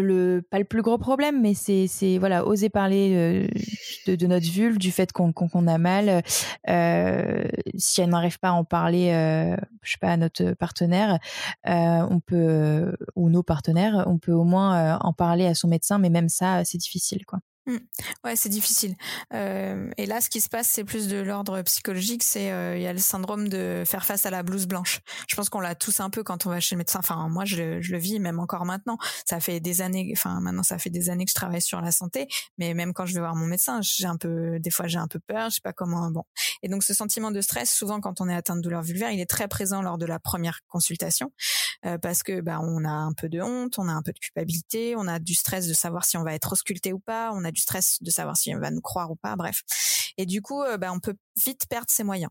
[0.00, 4.46] le pas le plus gros problème, mais c'est c'est voilà oser parler euh, de, notre
[4.50, 6.22] vulve, du fait qu'on qu'on a mal.
[6.68, 7.44] Euh,
[7.76, 11.18] si elle n'arrive pas à en parler, euh, je sais pas à notre partenaire,
[11.66, 15.98] euh, on peut ou nos partenaires, on peut au moins en parler à son médecin,
[15.98, 17.40] mais même ça c'est difficile quoi.
[17.66, 17.78] Mmh.
[18.24, 18.94] Ouais, c'est difficile.
[19.32, 22.22] Euh, et là, ce qui se passe, c'est plus de l'ordre psychologique.
[22.22, 25.00] C'est euh, il y a le syndrome de faire face à la blouse blanche.
[25.26, 27.00] Je pense qu'on l'a tous un peu quand on va chez le médecin.
[27.00, 28.98] Enfin, moi, je, le vis même encore maintenant.
[29.24, 30.12] Ça fait des années.
[30.16, 32.28] Enfin, maintenant, ça fait des années que je travaille sur la santé.
[32.56, 35.08] Mais même quand je vais voir mon médecin, j'ai un peu, des fois, j'ai un
[35.08, 35.50] peu peur.
[35.50, 36.08] Je sais pas comment.
[36.12, 36.22] Bon.
[36.62, 39.20] Et donc, ce sentiment de stress, souvent, quand on est atteint de douleur vulvaire, il
[39.20, 41.32] est très présent lors de la première consultation
[41.84, 44.18] euh, parce que bah, on a un peu de honte, on a un peu de
[44.18, 47.44] culpabilité, on a du stress de savoir si on va être ausculté ou pas, on
[47.44, 49.62] a du stress de savoir si on va nous croire ou pas, bref.
[50.18, 52.30] Et du coup, euh, bah, on peut vite perdre ses moyens.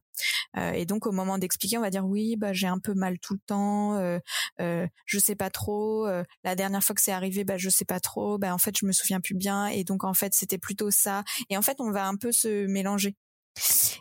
[0.57, 3.19] Euh, et donc, au moment d'expliquer, on va dire oui, bah, j'ai un peu mal
[3.19, 6.07] tout le temps, euh, je sais pas trop.
[6.43, 8.37] La dernière fois que c'est arrivé, bah, je sais pas trop.
[8.37, 9.67] Bah, en fait, je me souviens plus bien.
[9.67, 11.23] Et donc, en fait, c'était plutôt ça.
[11.49, 13.15] Et en fait, on va un peu se mélanger.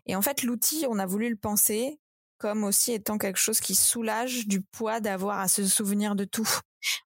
[0.06, 1.98] Et en fait, l'outil, on a voulu le penser
[2.38, 6.48] comme aussi étant quelque chose qui soulage du poids d'avoir à se souvenir de tout.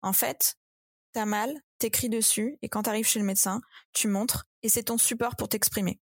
[0.02, 0.56] En fait,
[1.14, 3.62] t'as mal, t'écris dessus, et quand t'arrives chez le médecin,
[3.94, 6.00] tu montres, et c'est ton support pour t'exprimer.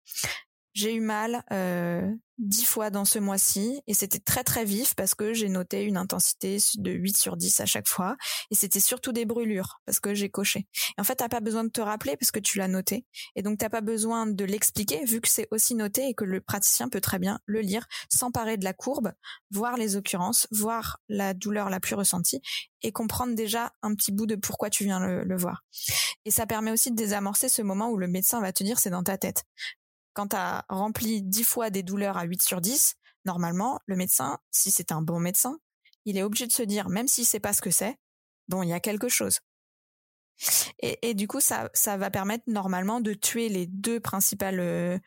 [0.76, 5.16] J'ai eu mal euh, dix fois dans ce mois-ci et c'était très très vif parce
[5.16, 8.18] que j'ai noté une intensité de 8 sur 10 à chaque fois
[8.52, 10.68] et c'était surtout des brûlures parce que j'ai coché.
[10.98, 13.06] En fait, t'as pas besoin de te rappeler parce que tu l'as noté
[13.38, 16.42] et donc t'as pas besoin de l'expliquer vu que c'est aussi noté et que le
[16.42, 19.14] praticien peut très bien le lire, s'emparer de la courbe,
[19.52, 22.42] voir les occurrences, voir la douleur la plus ressentie
[22.82, 25.64] et comprendre déjà un petit bout de pourquoi tu viens le, le voir.
[26.26, 28.90] Et ça permet aussi de désamorcer ce moment où le médecin va te dire c'est
[28.90, 29.46] dans ta tête
[30.16, 34.40] quand tu as rempli 10 fois des douleurs à 8 sur 10, normalement, le médecin,
[34.50, 35.58] si c'est un bon médecin,
[36.06, 37.96] il est obligé de se dire, même s'il sait pas ce que c'est,
[38.48, 39.40] bon, il y a quelque chose.
[40.80, 44.98] Et, du coup, ça, ça va permettre normalement de tuer les deux principales euh,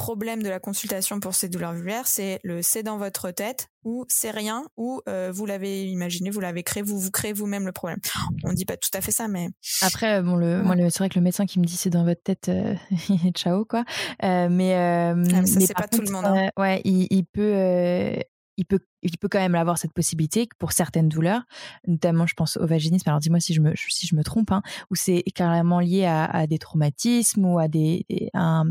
[0.00, 4.06] problème de la consultation pour ces douleurs vulvaires, c'est le c'est dans votre tête ou
[4.08, 7.72] c'est rien ou euh, vous l'avez imaginé, vous l'avez créé, vous vous créez vous-même le
[7.72, 7.98] problème.
[8.42, 9.50] On dit pas tout à fait ça, mais
[9.82, 12.22] après bon le moi c'est vrai que le médecin qui me dit c'est dans votre
[12.22, 12.74] tête, euh,
[13.34, 13.84] ciao quoi.
[14.24, 16.24] Euh, mais ah, mais ça c'est pas tout le monde.
[16.24, 16.48] Hein.
[16.56, 18.16] ouais, il, il peut
[18.60, 21.44] il peut, il peut quand même avoir cette possibilité pour certaines douleurs,
[21.86, 23.08] notamment je pense au vaginisme.
[23.08, 26.46] Alors dis-moi si je me, si je me trompe, hein, où c'est carrément lié à,
[26.46, 28.62] des traumatismes ou à des, à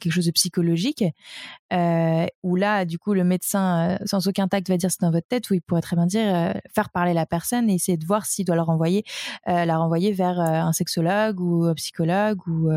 [0.00, 1.04] quelque chose de psychologique,
[1.72, 5.10] euh, où là du coup le médecin euh, sans aucun tact va dire c'est dans
[5.10, 7.98] votre tête, où il pourrait très bien dire euh, faire parler la personne et essayer
[7.98, 9.02] de voir s'il doit la renvoyer,
[9.48, 12.70] euh, la renvoyer vers un sexologue ou un psychologue ou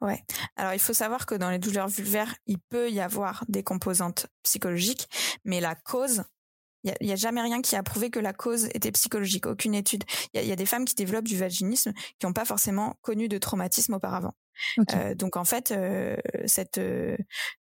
[0.00, 0.22] Ouais.
[0.56, 4.26] Alors il faut savoir que dans les douleurs vulvaires, il peut y avoir des composantes
[4.44, 5.08] psychologiques,
[5.44, 6.22] mais la cause,
[6.84, 10.04] il n'y a, jamais rien qui a prouvé que la cause était psychologique, aucune étude.
[10.34, 13.38] Il y, a, des femmes qui développent du vaginisme qui n'ont pas forcément connu de
[13.38, 14.34] traumatisme auparavant.
[14.94, 16.16] Euh, donc en fait, euh,
[16.46, 17.16] cette euh,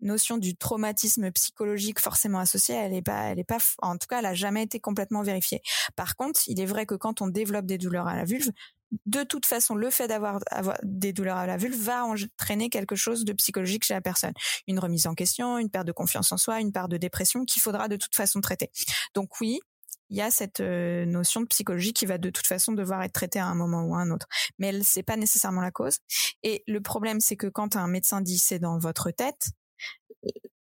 [0.02, 4.20] notion du traumatisme psychologique forcément associé, elle est pas, elle est pas, en tout cas,
[4.20, 5.62] elle a jamais été complètement vérifiée.
[5.96, 8.50] Par contre, il est vrai que quand on développe des douleurs à la vulve,
[9.06, 10.40] de toute façon, le fait d'avoir
[10.84, 14.34] des douleurs à la vulve va entraîner quelque chose de psychologique chez la personne.
[14.68, 17.62] Une remise en question, une perte de confiance en soi, une part de dépression qu'il
[17.62, 18.70] faudra de toute façon traiter.
[19.16, 19.60] Donc oui,
[20.14, 23.14] il y a cette euh, notion de psychologie qui va de toute façon devoir être
[23.14, 24.28] traitée à un moment ou à un autre.
[24.60, 25.98] Mais c'est pas nécessairement la cause.
[26.44, 29.50] Et le problème, c'est que quand un médecin dit c'est dans votre tête,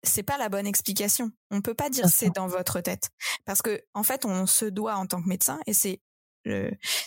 [0.02, 1.30] c'est pas la bonne explication.
[1.50, 3.08] On peut pas dire c'est dans votre tête
[3.46, 6.02] parce que en fait on se doit en tant que médecin et c'est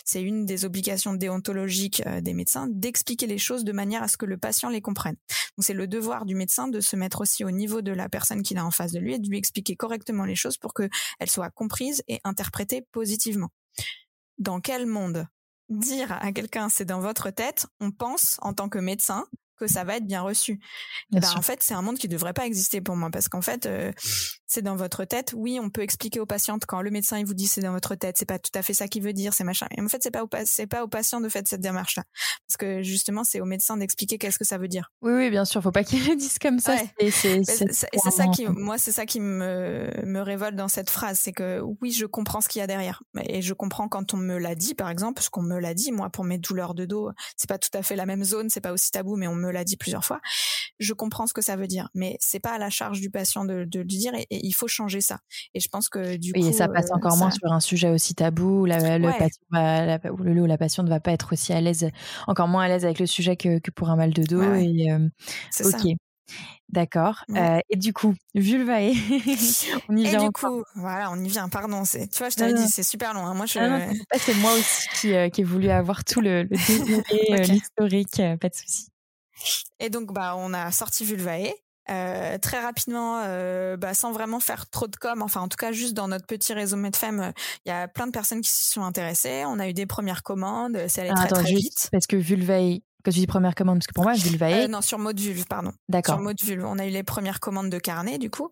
[0.04, 4.26] c'est une des obligations déontologiques des médecins d'expliquer les choses de manière à ce que
[4.26, 5.16] le patient les comprenne.
[5.58, 8.58] C'est le devoir du médecin de se mettre aussi au niveau de la personne qu'il
[8.58, 10.90] a en face de lui et de lui expliquer correctement les choses pour qu'elles
[11.26, 13.50] soient comprises et interprétées positivement.
[14.38, 15.26] Dans quel monde
[15.68, 19.24] dire à quelqu'un c'est dans votre tête, on pense en tant que médecin
[19.66, 20.60] que ça va être bien reçu.
[21.10, 23.42] Ben, en fait, c'est un monde qui ne devrait pas exister pour moi parce qu'en
[23.42, 23.92] fait, euh,
[24.46, 25.32] c'est dans votre tête.
[25.36, 27.94] Oui, on peut expliquer aux patientes quand le médecin il vous dit c'est dans votre
[27.94, 29.66] tête, c'est pas tout à fait ça qu'il veut dire, c'est machin.
[29.76, 32.04] Et en fait, c'est pas au c'est pas aux patients de faire cette démarche là,
[32.46, 34.90] parce que justement, c'est au médecin d'expliquer qu'est-ce que ça veut dire.
[35.00, 36.76] Oui, oui, bien sûr, faut pas qu'ils le disent comme ça.
[36.98, 41.32] Et c'est ça qui, moi, c'est ça qui me me révolte dans cette phrase, c'est
[41.32, 44.38] que oui, je comprends ce qu'il y a derrière, et je comprends quand on me
[44.38, 47.10] l'a dit, par exemple, parce qu'on me l'a dit, moi, pour mes douleurs de dos,
[47.36, 49.50] c'est pas tout à fait la même zone, c'est pas aussi tabou, mais on me
[49.52, 50.20] l'a dit plusieurs fois.
[50.78, 53.44] Je comprends ce que ça veut dire, mais c'est pas à la charge du patient
[53.44, 55.20] de, de le dire, et, il faut changer ça.
[55.54, 57.90] Et je pense que du coup, et ça passe euh, encore moins sur un sujet
[57.90, 61.52] aussi tabou où la, le patient la, le, la patiente ne va pas être aussi
[61.52, 61.90] à l'aise,
[62.26, 64.42] encore moins à l'aise avec le sujet que, que pour un mal de dos.
[64.54, 65.08] Et, euh,
[65.64, 65.96] ok.
[66.68, 67.24] D'accord.
[67.30, 68.92] Euh, et du coup, vulvae,
[69.90, 70.22] on y vient.
[70.22, 71.50] Et du coup, voilà, on y vient.
[71.50, 73.26] Pardon, c'est, tu vois, je t'avais dit, c'est super long.
[73.26, 73.34] Hein.
[73.34, 73.58] Moi, je.
[73.58, 78.22] Ah c'est moi aussi qui, qui ai voulu avoir tout le, le l'historique.
[78.40, 78.91] Pas de souci.
[79.80, 81.52] Et donc, bah, on a sorti Vulvae.
[81.90, 85.72] Euh, très rapidement, euh, bah, sans vraiment faire trop de com, enfin en tout cas
[85.72, 87.32] juste dans notre petit réseau Medfem,
[87.66, 89.42] il y a plein de personnes qui s'y sont intéressées.
[89.46, 91.88] On a eu des premières commandes, c'est allé ah, très très vite.
[91.90, 94.64] Parce que Vulvae, quand tu dis première commande, parce que pour moi, Vulvae.
[94.64, 95.72] Euh, non, sur mode Vulve, pardon.
[95.88, 96.16] D'accord.
[96.16, 96.64] Sur mode Vulve.
[96.64, 98.50] On a eu les premières commandes de carnet, du coup.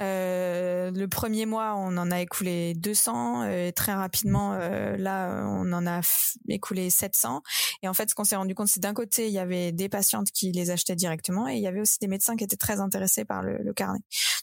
[0.00, 3.42] euh, le premier mois, on en a écoulé 200.
[3.42, 6.00] Euh, et très rapidement, euh, là, on en a
[6.48, 7.42] écoulé 700.
[7.82, 9.88] Et en fait, ce qu'on s'est rendu compte, c'est d'un côté, il y avait des
[9.88, 12.80] patientes qui les achetaient directement et il y avait aussi des médecins qui étaient très
[12.80, 14.00] intéressés par le, le carnet.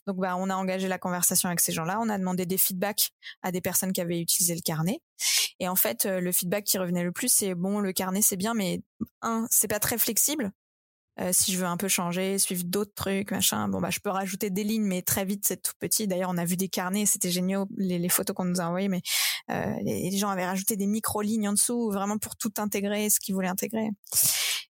[0.07, 1.99] Donc, bah, on a engagé la conversation avec ces gens-là.
[2.01, 5.01] On a demandé des feedbacks à des personnes qui avaient utilisé le carnet.
[5.59, 8.37] Et en fait, euh, le feedback qui revenait le plus, c'est bon, le carnet c'est
[8.37, 8.81] bien, mais
[9.21, 10.51] un, c'est pas très flexible.
[11.19, 14.09] Euh, si je veux un peu changer, suivre d'autres trucs, machin, bon bah je peux
[14.09, 16.07] rajouter des lignes, mais très vite c'est tout petit.
[16.07, 19.01] D'ailleurs, on a vu des carnets, c'était génial les, photos qu'on nous a envoyées, mais
[19.51, 23.09] euh, les, les, gens avaient rajouté des micro lignes en dessous, vraiment pour tout intégrer,
[23.09, 23.89] ce qu'ils voulaient intégrer.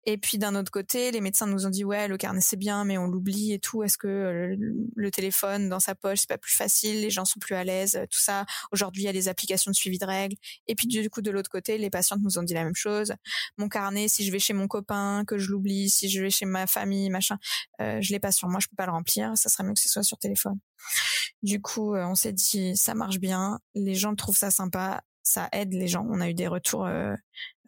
[0.09, 2.85] Et puis d'un autre côté, les médecins nous ont dit ouais, le carnet c'est bien,
[2.85, 3.83] mais on l'oublie et tout.
[3.83, 4.57] Est-ce que euh,
[4.95, 7.01] le téléphone dans sa poche c'est pas plus facile?
[7.01, 8.47] Les gens sont plus à l'aise, tout ça.
[8.71, 10.37] Aujourd'hui, il y a des applications de suivi de règles.
[10.69, 13.15] Et puis du coup, de l'autre côté, les patientes nous ont dit la même chose.
[13.59, 16.47] Mon carnet, si je vais chez mon copain, que je l'oublie, si je vais chez
[16.47, 17.39] ma famille, machin,
[17.81, 19.33] euh, je l'ai pas sur moi, je peux pas le remplir.
[19.35, 20.61] Ça serait mieux que ce soit sur téléphone.
[21.43, 23.59] Du coup, euh, on s'est dit ça marche bien.
[23.75, 26.07] Les gens trouvent ça sympa ça aide les gens.
[26.09, 27.15] On a eu des retours euh,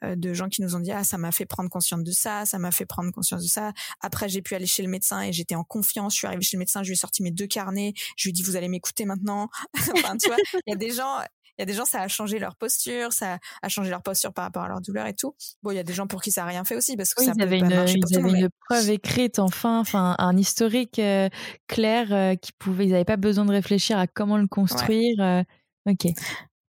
[0.04, 2.46] euh, de gens qui nous ont dit ah ça m'a fait prendre conscience de ça,
[2.46, 3.72] ça m'a fait prendre conscience de ça.
[4.00, 6.14] Après j'ai pu aller chez le médecin et j'étais en confiance.
[6.14, 8.30] Je suis arrivée chez le médecin, je lui ai sorti mes deux carnets, je lui
[8.30, 9.48] ai dit vous allez m'écouter maintenant.
[9.96, 11.18] enfin tu vois, il y a des gens
[11.58, 14.32] il y a des gens, ça a changé leur posture, ça a changé leur posture
[14.32, 15.34] par rapport à leur douleur et tout.
[15.64, 17.24] Bon, il y a des gens pour qui ça a rien fait aussi parce que
[17.24, 21.28] ça ils avaient une, ils avaient une preuve écrite, enfin, enfin, un historique euh,
[21.66, 25.44] clair qui pouvait, ils n'avaient pas besoin de réfléchir à comment le construire.
[25.84, 26.06] ok.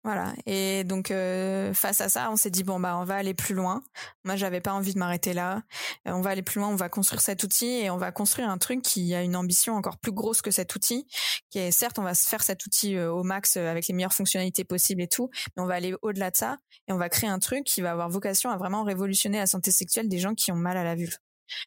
[0.06, 0.36] Voilà.
[0.46, 3.56] Et donc euh, face à ça, on s'est dit bon bah on va aller plus
[3.56, 3.82] loin.
[4.24, 5.64] Moi, j'avais pas envie de m'arrêter là.
[6.08, 6.70] Euh, on va aller plus loin.
[6.70, 9.74] On va construire cet outil et on va construire un truc qui a une ambition
[9.74, 11.08] encore plus grosse que cet outil.
[11.50, 14.14] Qui est certes, on va se faire cet outil euh, au max avec les meilleures
[14.14, 17.30] fonctionnalités possibles et tout, mais on va aller au-delà de ça et on va créer
[17.30, 20.52] un truc qui va avoir vocation à vraiment révolutionner la santé sexuelle des gens qui
[20.52, 21.18] ont mal à la vulve.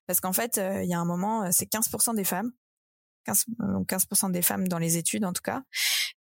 [0.07, 2.53] Parce qu'en fait, il y a un moment, c'est 15% des femmes
[3.25, 3.45] 15,
[3.87, 5.63] 15% des femmes dans les études en tout cas,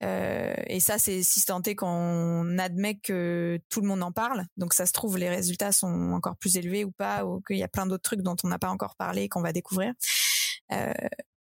[0.04, 4.46] euh, et ça, c'est si est qu'on admet que tout le monde en parle.
[4.58, 7.64] Donc ça se trouve, les résultats sont encore plus élevés ou pas, ou qu'il y
[7.64, 9.94] a plein d'autres trucs dont on n'a pas encore parlé qu'on va découvrir.
[10.72, 10.94] Euh,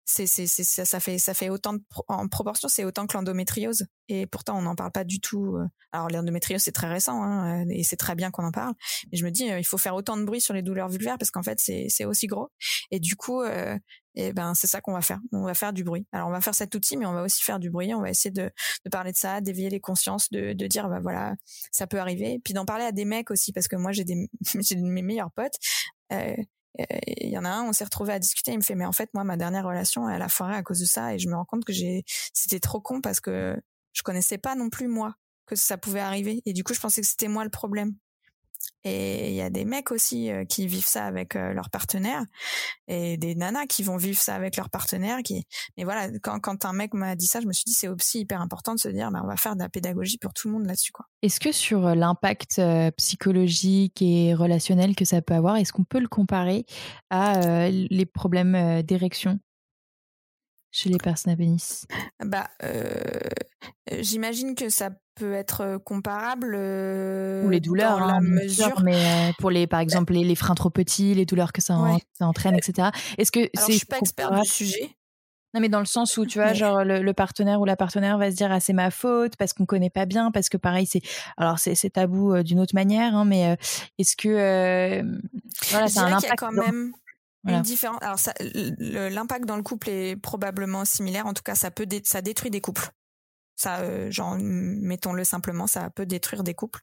[0.05, 3.15] c'est, c'est, c'est, ça, ça fait, ça fait autant de, en proportion, c'est autant que
[3.15, 3.85] l'endométriose.
[4.09, 5.55] Et pourtant, on n'en parle pas du tout.
[5.55, 5.65] Euh.
[5.91, 8.73] Alors, l'endométriose, c'est très récent, hein, et c'est très bien qu'on en parle.
[9.11, 11.31] Mais je me dis, il faut faire autant de bruit sur les douleurs vulvaires parce
[11.31, 12.49] qu'en fait, c'est, c'est aussi gros.
[12.91, 13.77] Et du coup, euh,
[14.15, 15.19] et ben c'est ça qu'on va faire.
[15.31, 16.05] On va faire du bruit.
[16.11, 17.93] Alors on va faire cet outil, mais on va aussi faire du bruit.
[17.93, 18.51] On va essayer de,
[18.85, 21.35] de parler de ça, d'éveiller les consciences, de, de dire bah voilà,
[21.71, 22.39] ça peut arriver.
[22.43, 25.31] Puis d'en parler à des mecs aussi, parce que moi j'ai des j'ai mes meilleurs
[25.31, 25.55] potes.
[26.11, 26.35] Euh,
[26.77, 28.51] il y en a un, on s'est retrouvé à discuter.
[28.51, 30.79] Il me fait mais en fait moi ma dernière relation elle a foiré à cause
[30.79, 32.03] de ça et je me rends compte que j'ai
[32.33, 33.61] c'était trop con parce que
[33.93, 35.15] je connaissais pas non plus moi
[35.45, 37.95] que ça pouvait arriver et du coup je pensais que c'était moi le problème.
[38.83, 42.23] Et il y a des mecs aussi euh, qui vivent ça avec euh, leurs partenaires
[42.87, 45.19] et des nanas qui vont vivre ça avec leurs partenaires.
[45.23, 45.45] Qui...
[45.77, 48.21] Mais voilà, quand, quand un mec m'a dit ça, je me suis dit c'est aussi
[48.21, 50.53] hyper important de se dire bah, on va faire de la pédagogie pour tout le
[50.55, 50.91] monde là-dessus.
[50.91, 51.05] quoi.
[51.21, 52.61] Est-ce que sur euh, l'impact
[52.97, 56.65] psychologique et relationnel que ça peut avoir, est-ce qu'on peut le comparer
[57.09, 59.39] à les problèmes d'érection?
[60.71, 61.85] Chez les personnes à pénis?
[62.23, 62.49] Bah,
[63.99, 66.55] j'imagine que ça peut être comparable.
[67.45, 68.81] Ou les douleurs, dans la hein, mesure.
[68.83, 71.77] mais pour les, par exemple, les, freins trop petits, les douleurs que ça,
[72.19, 72.89] entraîne, etc.
[73.17, 73.73] Est-ce que c'est.
[73.73, 74.95] Je suis pas expert du sujet.
[75.53, 78.31] Non, mais dans le sens où, tu vois, genre, le, partenaire ou la partenaire va
[78.31, 81.01] se dire, ah, c'est ma faute, parce qu'on connaît pas bien, parce que pareil, c'est,
[81.35, 83.57] alors, c'est, tabou d'une autre manière, hein, mais
[83.97, 85.01] est-ce que,
[85.71, 86.35] voilà, c'est un impact.
[86.37, 86.93] quand même
[87.47, 87.99] une différence.
[88.01, 88.19] Alors,
[88.79, 91.25] l'impact dans le couple est probablement similaire.
[91.25, 92.89] En tout cas, ça peut, ça détruit des couples.
[93.55, 96.79] Ça, euh, genre, mettons-le simplement, ça peut détruire des couples.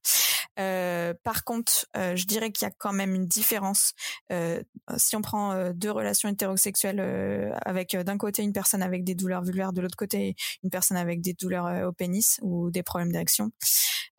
[0.59, 3.93] Euh, par contre, euh, je dirais qu'il y a quand même une différence.
[4.33, 4.63] Euh,
[4.97, 7.01] si on prend euh, deux relations hétérosexuelles
[7.65, 11.21] avec d'un côté une personne avec des douleurs vulvaires, de l'autre côté une personne avec
[11.21, 13.51] des douleurs au pénis ou des problèmes d'érection,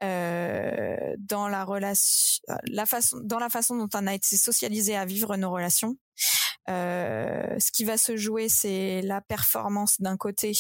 [0.01, 5.35] dans la relation, la façon, dans la façon dont on a été socialisé à vivre
[5.35, 10.53] nos relations, euh, ce qui va se jouer, c'est la performance d'un côté,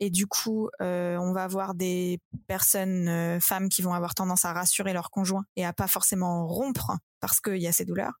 [0.00, 4.44] et du coup, euh, on va avoir des personnes, euh, femmes, qui vont avoir tendance
[4.44, 8.14] à rassurer leur conjoint et à pas forcément rompre parce qu'il y a ces douleurs.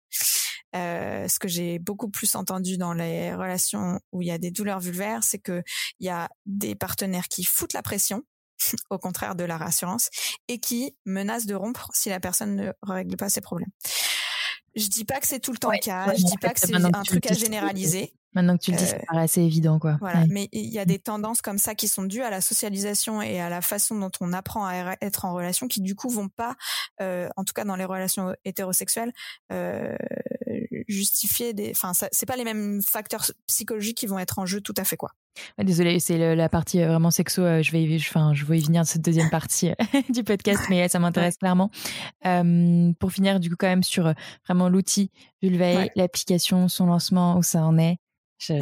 [0.74, 4.80] ce que j'ai beaucoup plus entendu dans les relations où il y a des douleurs
[4.80, 5.62] vulvaires, c'est que
[6.00, 8.22] il y a des partenaires qui foutent la pression,
[8.90, 10.10] au contraire de la rassurance,
[10.48, 13.70] et qui menacent de rompre si la personne ne règle pas ses problèmes.
[14.78, 16.14] Je dis pas que c'est tout le temps le cas.
[16.14, 18.12] je dis pas que c'est un truc à généraliser.
[18.38, 19.96] Maintenant que tu le dis, ça euh, paraît assez évident, quoi.
[20.00, 23.20] Voilà, mais il y a des tendances comme ça qui sont dues à la socialisation
[23.20, 26.28] et à la façon dont on apprend à être en relation, qui du coup vont
[26.28, 26.54] pas,
[27.00, 29.12] euh, en tout cas dans les relations hétérosexuelles,
[29.52, 29.96] euh,
[30.86, 31.72] justifier des.
[31.72, 34.96] Enfin, c'est pas les mêmes facteurs psychologiques qui vont être en jeu tout à fait,
[34.96, 35.10] quoi.
[35.60, 37.42] désolée, c'est la partie vraiment sexo.
[37.42, 39.72] je vais, enfin, je vais y venir de cette deuxième partie
[40.10, 41.72] du podcast, mais ça m'intéresse clairement.
[43.00, 44.14] pour finir, du coup, quand même sur
[44.46, 45.10] vraiment l'outil
[45.42, 47.98] l'application, son lancement, où ça en est.
[48.38, 48.54] Je,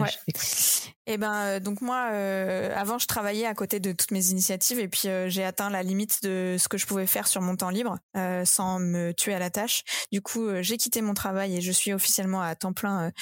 [1.06, 4.80] eh ben euh, donc moi euh, avant je travaillais à côté de toutes mes initiatives
[4.80, 7.56] et puis euh, j'ai atteint la limite de ce que je pouvais faire sur mon
[7.56, 7.98] temps libre
[8.44, 9.84] sans me tuer à la tâche.
[10.10, 13.12] Du coup j'ai quitté mon travail et je suis officiellement à temps plein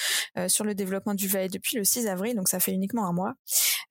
[0.47, 3.33] sur le développement du VAE depuis le 6 avril donc ça fait uniquement un mois.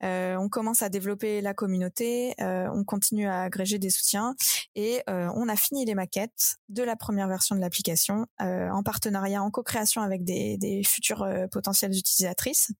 [0.01, 4.35] On commence à développer la communauté, on continue à agréger des soutiens
[4.75, 9.51] et on a fini les maquettes de la première version de l'application en partenariat en
[9.51, 12.71] co-création avec des, des futures potentielles utilisatrices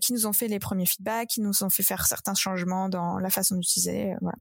[0.00, 3.18] qui nous ont fait les premiers feedbacks, qui nous ont fait faire certains changements dans
[3.18, 4.12] la façon d'utiliser.
[4.12, 4.36] Euh, voilà.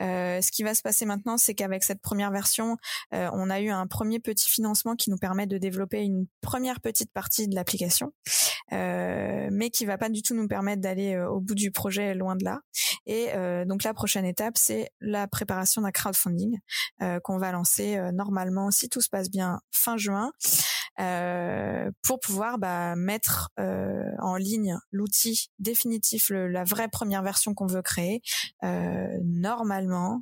[0.00, 2.76] Euh, ce qui va se passer maintenant, c'est qu'avec cette première version,
[3.14, 6.80] euh, on a eu un premier petit financement qui nous permet de développer une première
[6.80, 8.12] petite partie de l'application,
[8.72, 12.36] euh, mais qui va pas du tout nous permettre d'aller au bout du projet, loin
[12.36, 12.60] de là.
[13.06, 13.28] Et
[13.66, 16.58] donc la prochaine étape, c'est la préparation d'un crowdfunding
[17.22, 20.32] qu'on va lancer normalement, si tout se passe bien, fin juin.
[20.98, 27.66] Euh, pour pouvoir bah, mettre euh, en ligne l'outil définitif, la vraie première version qu'on
[27.66, 28.22] veut créer,
[28.64, 30.20] euh, normalement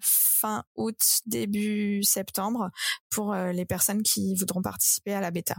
[0.00, 2.70] fin août, début septembre,
[3.08, 5.54] pour les personnes qui voudront participer à la bêta.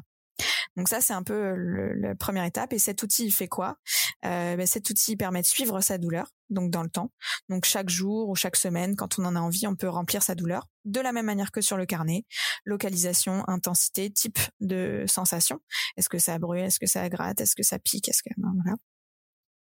[0.76, 2.74] Donc ça, c'est un peu la première étape.
[2.74, 3.78] Et cet outil, il fait quoi?
[4.26, 7.12] Euh, ben, Cet outil permet de suivre sa douleur, donc dans le temps.
[7.50, 10.36] Donc chaque jour ou chaque semaine, quand on en a envie, on peut remplir sa
[10.36, 12.26] douleur de la même manière que sur le carnet.
[12.66, 15.60] Localisation, intensité, type de sensation.
[15.98, 16.64] Est-ce que ça brûle?
[16.64, 17.42] Est-ce que ça gratte?
[17.42, 18.10] Est-ce que ça pique?
[18.10, 18.78] Est-ce que voilà.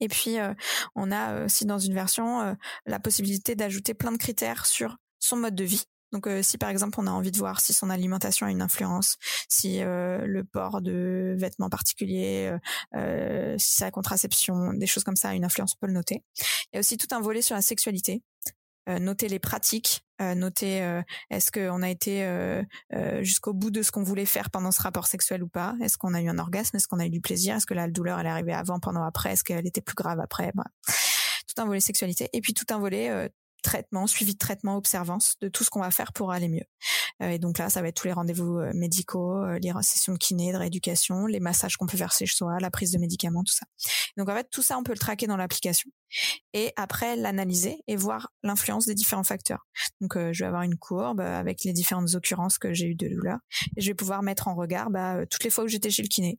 [0.01, 0.53] Et puis, euh,
[0.97, 2.55] on a aussi dans une version euh,
[2.87, 5.85] la possibilité d'ajouter plein de critères sur son mode de vie.
[6.13, 8.63] Donc euh, si par exemple on a envie de voir si son alimentation a une
[8.63, 9.17] influence,
[9.49, 12.55] si euh, le port de vêtements particuliers,
[12.95, 16.23] euh, si sa contraception, des choses comme ça a une influence, on peut le noter.
[16.73, 18.23] Il y a aussi tout un volet sur la sexualité.
[18.89, 22.27] noter les pratiques, noter est-ce qu'on a été
[23.21, 26.15] jusqu'au bout de ce qu'on voulait faire pendant ce rapport sexuel ou pas, est-ce qu'on
[26.15, 28.27] a eu un orgasme, est-ce qu'on a eu du plaisir, est-ce que la douleur elle
[28.27, 32.29] est arrivée avant, pendant, après, est-ce qu'elle était plus grave après, tout un volet sexualité
[32.33, 33.31] et puis tout un volet
[33.63, 36.65] traitement, suivi de traitement, observance de tout ce qu'on va faire pour aller mieux.
[37.23, 40.13] Euh, et donc là, ça va être tous les rendez-vous euh, médicaux, euh, les sessions
[40.13, 43.43] de kiné, de rééducation, les massages qu'on peut faire chez soi, la prise de médicaments,
[43.45, 43.67] tout ça.
[44.17, 45.91] Donc en fait, tout ça, on peut le traquer dans l'application
[46.53, 49.67] et après l'analyser et voir l'influence des différents facteurs.
[50.03, 53.39] Donc je vais avoir une courbe avec les différentes occurrences que j'ai eues de douleur
[53.79, 56.09] et je vais pouvoir mettre en regard bah, toutes les fois où j'étais chez le
[56.09, 56.39] kiné,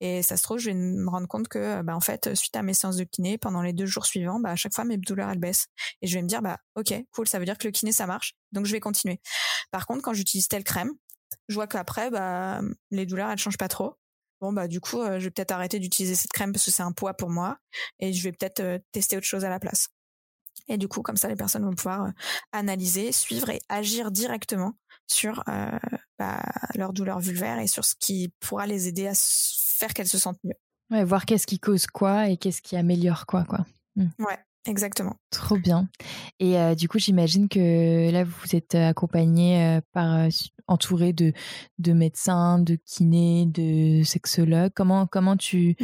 [0.00, 2.62] et ça se trouve, je vais me rendre compte que, bah, en fait, suite à
[2.62, 5.30] mes séances de kiné, pendant les deux jours suivants, bah, à chaque fois, mes douleurs,
[5.30, 5.66] elles baissent.
[6.00, 8.06] Et je vais me dire, bah, ok, cool, ça veut dire que le kiné, ça
[8.06, 8.34] marche.
[8.52, 9.20] Donc, je vais continuer.
[9.70, 10.92] Par contre, quand j'utilise telle crème,
[11.48, 12.60] je vois qu'après, bah,
[12.90, 13.96] les douleurs, elles changent pas trop.
[14.40, 16.82] Bon, bah, du coup, euh, je vais peut-être arrêter d'utiliser cette crème parce que c'est
[16.82, 17.58] un poids pour moi.
[18.00, 19.88] Et je vais peut-être euh, tester autre chose à la place.
[20.68, 22.10] Et du coup, comme ça, les personnes vont pouvoir euh,
[22.50, 24.72] analyser, suivre et agir directement
[25.06, 25.44] sur
[26.22, 26.40] bah,
[26.76, 30.38] leur douleur vulvaire et sur ce qui pourra les aider à faire qu'elles se sentent
[30.44, 30.54] mieux.
[30.90, 33.66] Ouais, voir qu'est-ce qui cause quoi et qu'est-ce qui améliore quoi, quoi.
[33.96, 34.06] Mmh.
[34.20, 35.16] Ouais, exactement.
[35.30, 35.88] Trop bien.
[36.38, 40.28] Et du coup, j'imagine que là, vous êtes accompagné par,
[40.68, 41.32] entouré de,
[41.78, 44.72] de médecins, de kinés, de sexologues.
[44.76, 45.76] Comment, comment tu,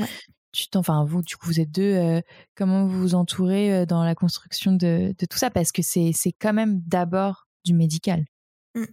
[0.53, 2.23] tu enfin, vous, du coup, vous êtes deux.
[2.55, 5.51] comment vous vous entourez dans la construction de, de tout ça?
[5.51, 8.25] Parce que c'est, c'est quand même d'abord du médical.
[8.75, 8.85] Mmh.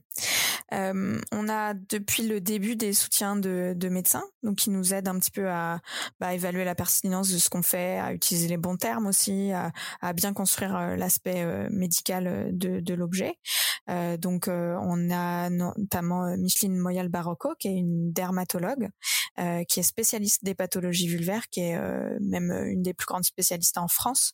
[1.32, 5.20] On a depuis le début des soutiens de, de, médecins, donc qui nous aident un
[5.20, 5.80] petit peu à
[6.20, 10.14] bah, évaluer la pertinence de ce qu'on fait, à utiliser les bons termes aussi, à,
[10.14, 13.36] bien construire l'aspect médical de, l'objet.
[13.88, 18.90] Donc on a notamment Micheline Moyal Barocco, qui est une dermatologue,
[19.68, 21.80] qui est spécialiste des pathologies vulvaires, qui est
[22.20, 24.34] même une des plus grandes spécialistes en France,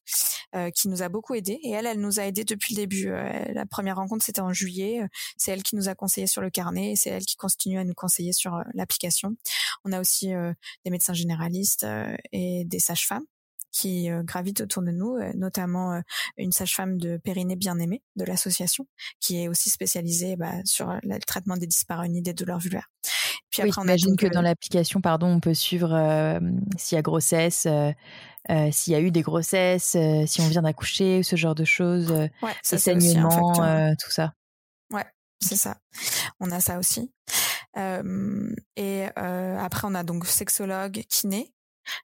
[0.75, 1.59] qui nous a beaucoup aidé.
[1.63, 3.09] Et elle, elle nous a aidé depuis le début.
[3.09, 5.01] la première rencontre, c'était en juillet.
[5.37, 7.83] C'est elle qui nous a conseillé sur le carnet et c'est elle qui continue à
[7.83, 9.35] nous conseiller sur euh, l'application.
[9.85, 10.53] On a aussi euh,
[10.85, 13.25] des médecins généralistes euh, et des sages-femmes
[13.73, 16.01] qui gravitent autour de nous, notamment
[16.35, 18.85] une sage-femme de Périnée Bien-Aimée de l'association,
[19.21, 22.89] qui est aussi spécialisée bah, sur le traitement des dyspareunies des douleurs vulvaires.
[23.51, 25.89] Puis après, on imagine que dans l'application, pardon, on peut suivre
[26.77, 27.67] s'il y a grossesse,
[28.71, 32.29] s'il y a eu des grossesses, si on vient d'accoucher, ce genre de choses, ouais,
[32.63, 34.33] ça, saignements, tout ça.
[34.91, 35.05] Ouais,
[35.39, 35.77] c'est ça.
[36.39, 37.11] On a ça aussi.
[37.77, 41.53] Euh, et euh, après, on a donc sexologue, kiné,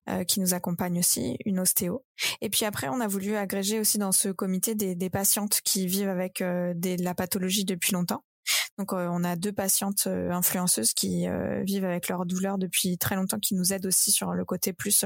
[0.10, 2.06] euh, qui nous accompagne aussi, une ostéo.
[2.42, 5.88] Et puis après, on a voulu agréger aussi dans ce comité des, des patientes qui
[5.88, 8.24] vivent avec des, de la pathologie depuis longtemps.
[8.78, 11.28] Donc on a deux patientes influenceuses qui
[11.64, 15.04] vivent avec leur douleur depuis très longtemps, qui nous aident aussi sur le côté plus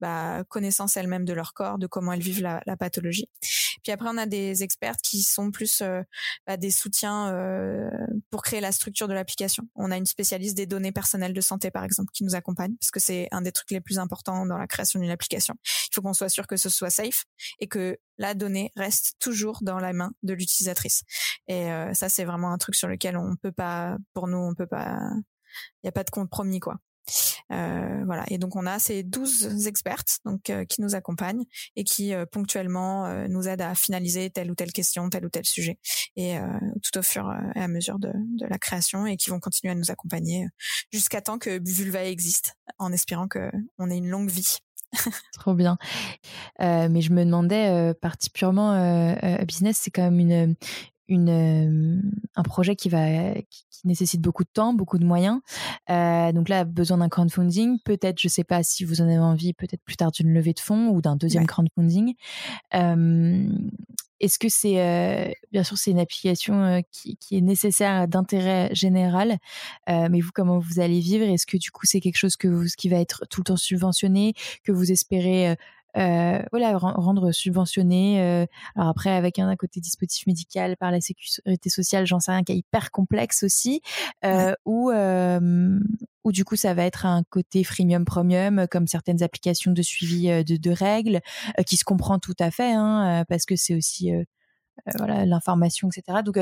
[0.00, 3.28] bah, connaissance elles-mêmes de leur corps, de comment elles vivent la, la pathologie.
[3.82, 6.02] Puis après, on a des expertes qui sont plus euh,
[6.46, 7.90] bah, des soutiens euh,
[8.30, 9.64] pour créer la structure de l'application.
[9.74, 12.90] On a une spécialiste des données personnelles de santé, par exemple, qui nous accompagne, parce
[12.90, 15.54] que c'est un des trucs les plus importants dans la création d'une application.
[15.64, 17.24] Il faut qu'on soit sûr que ce soit safe
[17.60, 21.02] et que la donnée reste toujours dans la main de l'utilisatrice.
[21.46, 24.54] Et euh, ça, c'est vraiment un truc sur lequel on peut pas, pour nous, on
[24.54, 24.98] peut pas,
[25.82, 26.78] il n'y a pas de compromis, quoi.
[27.52, 28.24] Euh, voilà.
[28.28, 31.44] Et donc on a ces 12 expertes donc euh, qui nous accompagnent
[31.76, 35.44] et qui euh, ponctuellement nous aident à finaliser telle ou telle question, tel ou tel
[35.44, 35.78] sujet,
[36.16, 36.36] et
[36.82, 39.90] tout au fur et à mesure de, la création et qui vont continuer à nous
[39.90, 40.46] accompagner
[40.92, 44.58] jusqu'à temps que Vulva existe, en espérant que on ait une longue vie.
[45.32, 45.78] Trop bien.
[46.58, 50.56] Mais je me demandais, partie purement business, c'est quand même une,
[51.08, 55.40] une, un projet qui va qui, nécessite beaucoup de temps, beaucoup de moyens.
[55.88, 57.78] Euh, donc là, besoin d'un crowdfunding.
[57.84, 60.60] Peut-être, je sais pas si vous en avez envie, peut-être plus tard d'une levée de
[60.60, 62.14] fonds ou d'un deuxième crowdfunding.
[62.74, 63.48] Euh,
[64.20, 68.68] Est-ce que c'est euh, bien sûr c'est une application euh, qui, qui, est nécessaire d'intérêt
[68.74, 69.38] général,
[69.88, 71.24] euh, mais vous comment vous allez vivre?
[71.24, 73.56] Est-ce que du coup c'est quelque chose que vous, qui va être tout le temps
[73.56, 74.34] subventionné,
[74.64, 75.56] que vous espérez
[75.96, 78.20] euh, voilà, rendre subventionné.
[78.20, 82.42] Euh, alors après, avec un, côté dispositif médical par la sécurité sociale, j'en sais rien,
[82.44, 83.80] qui est hyper complexe aussi,
[84.24, 84.90] euh, ou
[86.24, 90.26] ou du coup ça va être un côté freemium premium comme certaines applications de suivi
[90.44, 91.20] de, de règles
[91.64, 94.10] qui se comprend tout à fait hein, parce que c'est aussi
[94.98, 96.38] voilà l'information etc donc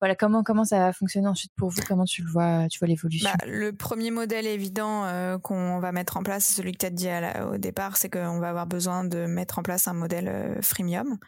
[0.00, 1.82] voilà comment comment ça va fonctionner ensuite pour vous?
[1.86, 3.30] Comment tu le vois tu vois l'évolution?
[3.30, 6.86] Bah, le premier modèle évident euh, qu'on va mettre en place c'est celui que tu
[6.86, 7.08] as dit
[7.52, 11.18] au départ c'est qu'on va avoir besoin de mettre en place un modèle euh, freemium.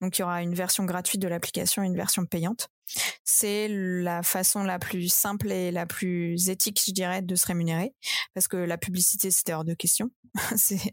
[0.00, 2.68] Donc il y aura une version gratuite de l'application et une version payante
[3.24, 7.94] c'est la façon la plus simple et la plus éthique je dirais de se rémunérer
[8.34, 10.10] parce que la publicité c'était hors de question.
[10.56, 10.92] C'est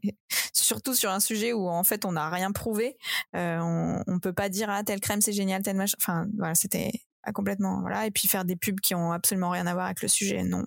[0.53, 2.97] surtout sur un sujet où en fait on n'a rien prouvé.
[3.35, 6.55] Euh, on, on peut pas dire ah telle crème c'est génial telle machin enfin voilà
[6.55, 6.91] c'était
[7.33, 8.05] complètement voilà.
[8.05, 10.65] Et puis faire des pubs qui ont absolument rien à voir avec le sujet non.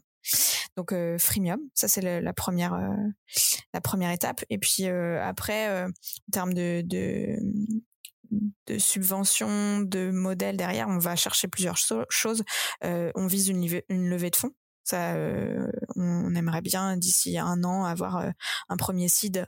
[0.77, 2.95] Donc euh, freemium ça c'est la première euh,
[3.73, 4.45] la première étape.
[4.51, 5.91] Et puis après en
[6.33, 6.83] termes de
[8.67, 12.43] de subventions, de modèles derrière, on va chercher plusieurs choses.
[12.83, 14.53] on vise une, levée de fonds.
[14.85, 15.17] Ça,
[15.97, 18.31] on aimerait bien d'ici un an avoir
[18.69, 19.47] un premier seed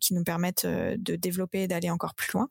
[0.00, 2.48] qui nous permette de développer et d'aller encore plus loin.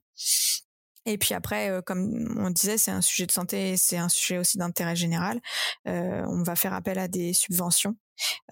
[1.06, 4.38] Et puis après, euh, comme on disait, c'est un sujet de santé, c'est un sujet
[4.38, 5.40] aussi d'intérêt général.
[5.88, 7.96] Euh, on va faire appel à des subventions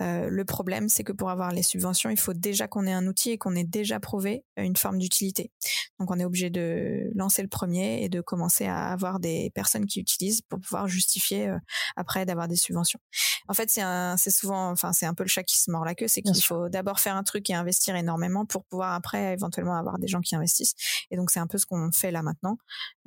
[0.02, 3.08] euh, le problème, c'est que pour avoir les subventions, il faut déjà qu'on ait un
[3.08, 5.52] outil et qu'on ait déjà prouvé une forme d'utilité.
[6.00, 9.86] Donc, on est obligé de lancer le premier et de commencer à avoir des personnes
[9.86, 11.58] qui utilisent pour pouvoir justifier euh,
[11.96, 13.00] après d'avoir des subventions.
[13.48, 15.86] En fait, c'est un, c'est souvent, enfin, c'est un peu le chat qui se mord
[15.86, 19.34] la queue, c'est qu'il faut d'abord faire un truc et investir énormément pour pouvoir après
[19.34, 20.76] éventuellement avoir des gens qui investissent.
[21.12, 22.58] Et donc, c'est un peu ce qu'on fait là maintenant.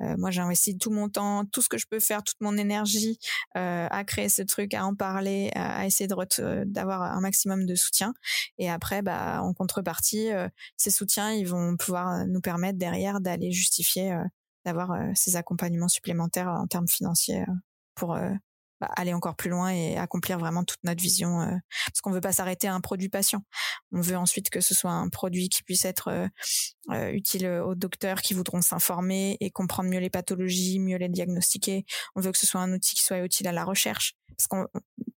[0.01, 2.57] Euh, moi, j'ai investi tout mon temps, tout ce que je peux faire, toute mon
[2.57, 3.19] énergie
[3.55, 8.13] à créer ce truc, à en parler, à, essayer de d'avoir un maximum de soutien.
[8.57, 10.29] Et après, bah, en contrepartie,
[10.77, 14.15] ces soutiens, ils vont pouvoir nous permettre derrière d'aller justifier
[14.65, 17.45] d'avoir ces accompagnements supplémentaires en termes financiers
[17.95, 18.17] pour
[18.79, 21.55] bah, aller encore plus loin et accomplir vraiment toute notre vision euh,
[21.87, 23.43] parce qu'on veut pas s'arrêter à un produit patient.
[23.91, 26.27] On veut ensuite que ce soit un produit qui puisse être euh,
[26.91, 31.85] euh, utile aux docteurs qui voudront s'informer et comprendre mieux les pathologies mieux les diagnostiquer.
[32.15, 34.67] On veut que ce soit un outil qui soit utile à la recherche parce qu'on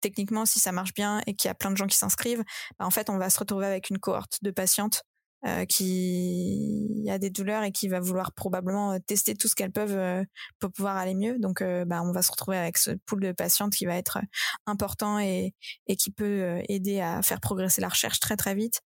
[0.01, 2.43] techniquement si ça marche bien et qu'il y a plein de gens qui s'inscrivent
[2.79, 5.03] bah, en fait on va se retrouver avec une cohorte de patientes
[5.45, 9.71] euh, qui a des douleurs et qui va vouloir probablement euh, tester tout ce qu'elles
[9.71, 10.23] peuvent euh,
[10.59, 11.39] pour pouvoir aller mieux.
[11.39, 14.19] Donc, bah, on va se retrouver avec ce pool de patientes qui va être
[14.65, 15.53] important et,
[15.87, 18.81] et qui peut aider à faire progresser la recherche très très vite.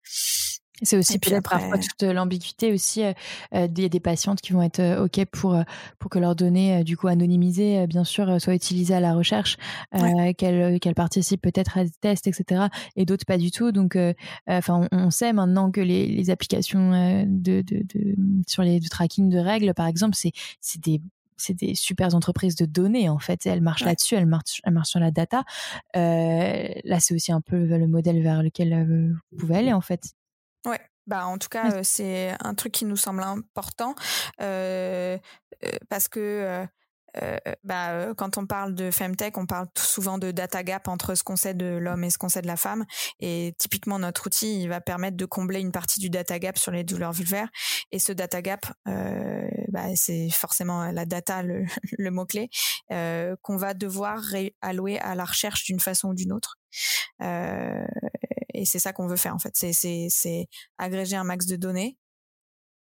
[0.82, 3.02] C'est aussi peut-être parfois toute l'ambiguïté aussi.
[3.52, 5.56] Il y a des patientes qui vont être OK pour,
[5.98, 9.56] pour que leurs données, du coup, anonymisées, bien sûr, soient utilisées à la recherche,
[10.36, 12.66] qu'elles participent peut-être à des tests, etc.
[12.96, 13.70] Et d'autres pas du tout.
[13.70, 13.96] Donc,
[14.48, 18.16] enfin, on, sait maintenant que les, les applications de, de, de,
[18.46, 21.00] sur les de tracking de règles, par exemple, c'est des
[21.36, 23.44] c'est des super entreprises de données en fait.
[23.46, 25.44] Elles marchent là-dessus, elles marchent, elles marchent sur la data.
[25.96, 28.86] Euh, là, c'est aussi un peu le modèle vers lequel
[29.30, 30.14] vous pouvez aller en fait.
[30.66, 30.80] Ouais.
[31.06, 33.94] Bah, en tout cas, c'est un truc qui nous semble important
[34.40, 35.18] euh,
[35.90, 36.66] parce que
[37.62, 41.36] bah, quand on parle de femtech, on parle souvent de data gap entre ce qu'on
[41.36, 42.86] sait de l'homme et ce qu'on sait de la femme.
[43.20, 46.72] Et typiquement, notre outil, il va permettre de combler une partie du data gap sur
[46.72, 47.50] les douleurs vulvaires.
[47.92, 51.66] Et ce data gap, bah, c'est forcément la data, le,
[51.98, 52.48] le mot-clé,
[52.88, 54.22] qu'on va devoir
[54.62, 56.56] allouer à la recherche d'une façon ou d'une autre.
[57.22, 57.84] Euh,
[58.54, 59.54] et c'est ça qu'on veut faire en fait.
[59.54, 60.48] C'est
[60.78, 61.98] agréger un max de données.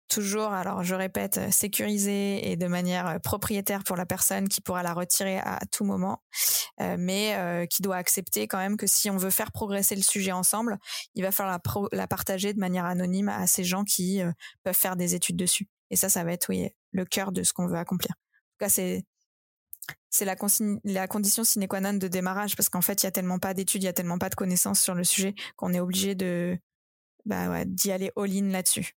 [0.10, 4.62] Toujours, alors je répète, euh, sécurisé et de manière euh, propriétaire pour la personne qui
[4.62, 6.22] pourra la retirer à tout moment,
[6.80, 10.78] mais qui doit accepter quand même que si on veut faire progresser le sujet ensemble,
[11.16, 11.60] il va falloir
[11.92, 14.22] la, partager de manière anonyme à ces gens qui
[14.64, 15.68] peuvent faire des études dessus.
[15.90, 18.12] Et ça, ça va être oui le cœur de ce qu'on veut accomplir.
[18.12, 18.70] En tout cas,
[20.10, 23.40] c'est la, condition sine qua non de démarrage parce qu'en fait, il y a tellement
[23.40, 26.16] pas d'études, il y a tellement pas de connaissances sur le sujet qu'on est obligé
[26.16, 26.58] de
[27.26, 28.94] bah ouais, d'y aller all-in là-dessus.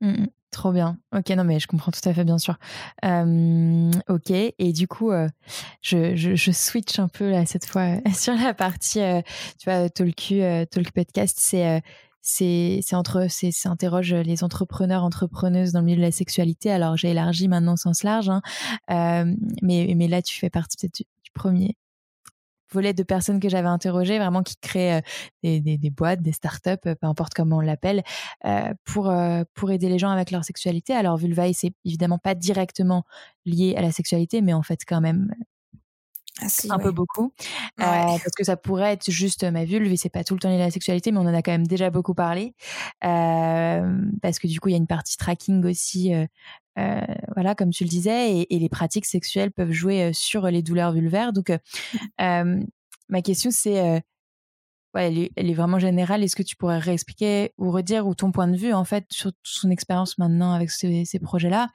[0.00, 0.98] Mmh trop bien.
[1.16, 2.56] Ok, non mais je comprends tout à fait, bien sûr.
[3.02, 5.28] ok, et du coup, euh,
[5.80, 9.22] je, je, je, switch un peu là cette fois sur la partie, euh,
[9.58, 11.82] tu vois, Talk, euh, Talk Podcast, c'est
[12.22, 17.10] c'est entre c'est interroge les entrepreneurs entrepreneuses dans le milieu de la sexualité alors j'ai
[17.10, 18.42] élargi maintenant au sens large hein.
[18.90, 21.76] euh, mais mais là tu fais partie peut-être du, premier
[22.72, 25.00] volet de personnes que j'avais interrogées vraiment qui créent euh,
[25.42, 28.02] des, des, des, boîtes des startups peu importe comment on l'appelle
[28.44, 32.34] euh, pour euh, pour aider les gens avec leur sexualité alors vulvaï c'est évidemment pas
[32.34, 33.04] directement
[33.46, 35.32] lié à la sexualité mais en fait quand même
[36.42, 37.32] ah, un peu beaucoup.
[37.38, 37.44] Euh,
[37.78, 40.56] parce que ça pourrait être juste ma vulve et c'est pas tout le temps lié
[40.56, 42.54] à la sexualité mais on en a quand même déjà beaucoup parlé.
[43.04, 46.26] Euh, parce que du coup il y a une partie tracking aussi euh,
[47.34, 51.32] voilà comme tu le disais et, les pratiques sexuelles peuvent jouer sur les douleurs vulvaires.
[51.32, 51.52] Donc
[52.18, 54.02] ma question c'est
[54.94, 56.22] ouais, elle est, vraiment générale.
[56.22, 59.32] Est-ce que tu pourrais réexpliquer ou redire ou ton point de vue en fait sur
[59.42, 61.68] son expérience maintenant avec ces, ces projets-là?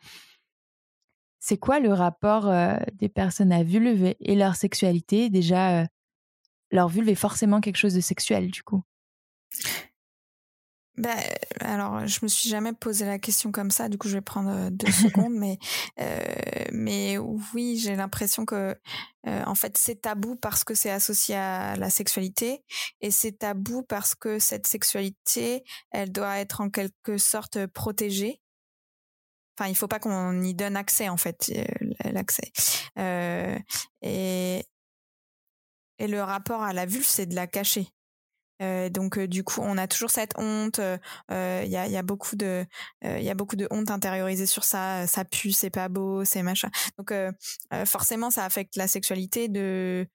[1.48, 2.52] C'est quoi le rapport
[2.94, 5.30] des personnes à vulve et leur sexualité?
[5.30, 5.86] Déjà,
[6.72, 8.82] leur vulve est forcément quelque chose de sexuel, du coup.
[10.98, 11.16] Ben,
[11.60, 13.90] alors, je me suis jamais posé la question comme ça.
[13.90, 15.60] Du coup, je vais prendre deux secondes, mais
[16.72, 17.20] mais
[17.54, 18.76] oui, j'ai l'impression que
[19.28, 22.64] en fait, c'est tabou parce que c'est associé à la sexualité,
[23.02, 28.42] et c'est tabou parce que cette sexualité, elle doit être en quelque sorte protégée.
[29.58, 32.52] Enfin, il faut pas qu'on y donne accès en fait, euh, l'accès.
[33.00, 33.58] Euh,
[34.02, 34.66] et
[35.98, 37.88] et le rapport à la vulve, c'est de la cacher.
[38.62, 40.80] Euh, donc du coup, on a toujours cette honte.
[40.80, 42.66] Il y, a, y, a, beaucoup de,
[43.02, 45.08] il y a beaucoup de honte intériorisée sur ça.
[45.08, 46.70] Ça pue, c'est pas beau, c'est machin.
[46.98, 47.14] Donc
[47.86, 50.06] forcément, ça affecte la sexualité de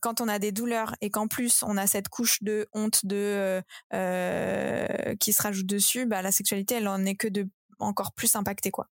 [0.00, 3.60] quand on a des douleurs et qu'en plus on a cette couche de honte de
[5.18, 7.48] qui se rajoute dessus, bah la sexualité elle en est que de
[7.78, 8.88] encore plus impacté quoi.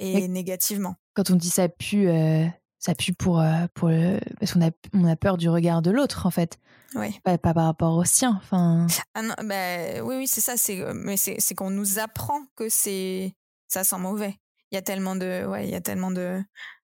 [0.00, 0.96] Et, négativement.
[1.14, 2.46] Quand on dit ça pue, euh,
[2.78, 3.90] ça pue pour euh, pour
[4.38, 6.58] parce qu'on a on a peur du regard de l'autre en fait.
[6.94, 7.18] Oui.
[7.24, 8.38] Pas, par rapport au sien.
[8.42, 8.86] Enfin.
[9.14, 12.46] Ah non, bah, oui oui c'est ça c'est euh, mais c'est c'est qu'on nous apprend
[12.56, 13.34] que c'est
[13.68, 14.38] ça sent mauvais.
[14.70, 16.42] Il y a tellement de ouais il y a tellement de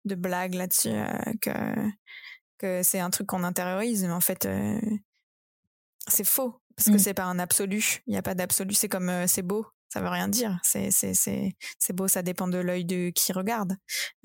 [0.04, 0.92] de blagues là-dessus
[1.40, 1.50] que
[2.58, 4.48] que c'est un truc qu'on intériorise mais en fait
[6.08, 6.98] c'est faux parce que mmh.
[6.98, 8.02] c'est pas un absolu.
[8.06, 8.74] Il n'y a pas d'absolu.
[8.74, 10.58] C'est comme c'est beau, ça veut rien dire.
[10.64, 13.76] C'est beau, ça dépend de l'œil de qui regarde.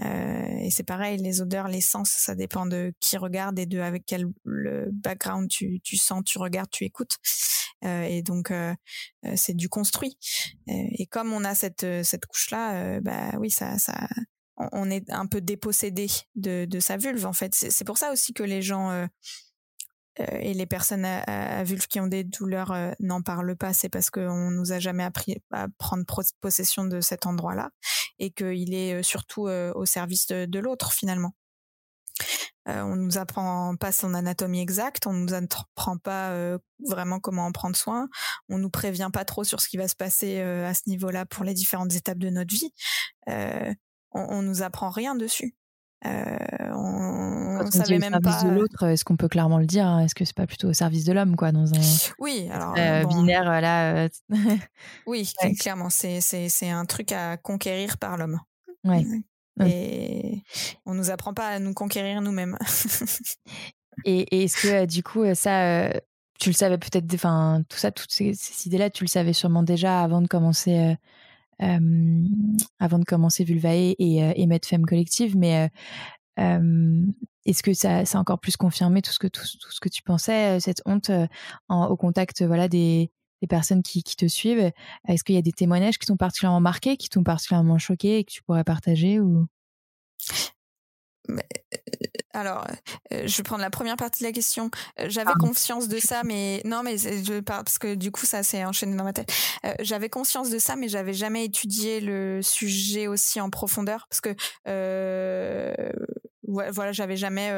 [0.01, 3.79] Euh, et c'est pareil, les odeurs, les sens, ça dépend de qui regarde et de
[3.79, 7.17] avec quel le background tu tu sens, tu regardes, tu écoutes.
[7.85, 8.73] Euh, et donc euh,
[9.35, 10.17] c'est du construit.
[10.65, 14.07] Et comme on a cette cette couche là, bah oui, ça ça
[14.71, 17.53] on est un peu dépossédé de, de sa vulve en fait.
[17.53, 19.07] C'est pour ça aussi que les gens
[20.19, 21.19] et les personnes à,
[21.59, 24.79] à, vulve qui ont des douleurs euh, n'en parlent pas, c'est parce qu'on nous a
[24.79, 26.03] jamais appris à prendre
[26.41, 27.69] possession de cet endroit-là
[28.19, 31.33] et qu'il est euh, surtout au service de, de l'autre finalement.
[32.67, 36.33] Euh, on nous apprend pas son anatomie exacte, on nous apprend pas
[36.85, 38.09] vraiment comment en prendre soin,
[38.49, 41.45] on nous prévient pas trop sur ce qui va se passer à ce niveau-là pour
[41.45, 42.71] les différentes étapes de notre vie.
[43.27, 43.75] on,
[44.11, 45.55] on nous apprend rien dessus.
[46.05, 46.37] Euh,
[46.73, 48.43] on, on savait même pas.
[48.43, 49.99] de l'autre, est-ce qu'on peut clairement le dire hein?
[49.99, 53.03] Est-ce que c'est pas plutôt au service de l'homme, quoi, dans un oui, alors euh,
[53.03, 54.09] binaire là euh,
[55.05, 55.29] Oui,
[55.59, 58.39] clairement, c'est un truc à conquérir par l'homme.
[58.85, 59.05] Ouais.
[59.65, 60.41] Et
[60.85, 62.57] on nous apprend pas à nous conquérir nous-mêmes.
[64.05, 65.89] et, est-ce que du coup ça,
[66.39, 69.63] tu le savais peut-être, enfin tout ça, toutes ces, ces idées-là, tu le savais sûrement
[69.63, 70.95] déjà avant de commencer euh,
[71.59, 75.69] avant de commencer Vulvae et, euh, et Mettre Femme Collective, mais
[76.39, 77.05] euh,
[77.45, 79.89] est-ce que ça, ça a encore plus confirmé tout ce que, tout, tout ce que
[79.89, 81.11] tu pensais, cette honte
[81.67, 84.71] en, au contact voilà, des, des personnes qui, qui te suivent?
[85.07, 88.23] Est-ce qu'il y a des témoignages qui t'ont particulièrement marqué, qui t'ont particulièrement choqué et
[88.23, 89.47] que tu pourrais partager ou?
[92.33, 92.65] Alors,
[93.11, 94.69] euh, je vais prendre la première partie de la question.
[94.99, 98.63] Euh, j'avais conscience de ça, mais non, mais je parce que du coup, ça s'est
[98.63, 99.31] enchaîné dans ma tête.
[99.65, 104.21] Euh, j'avais conscience de ça, mais j'avais jamais étudié le sujet aussi en profondeur parce
[104.21, 104.35] que
[106.51, 107.51] voilà, j'avais jamais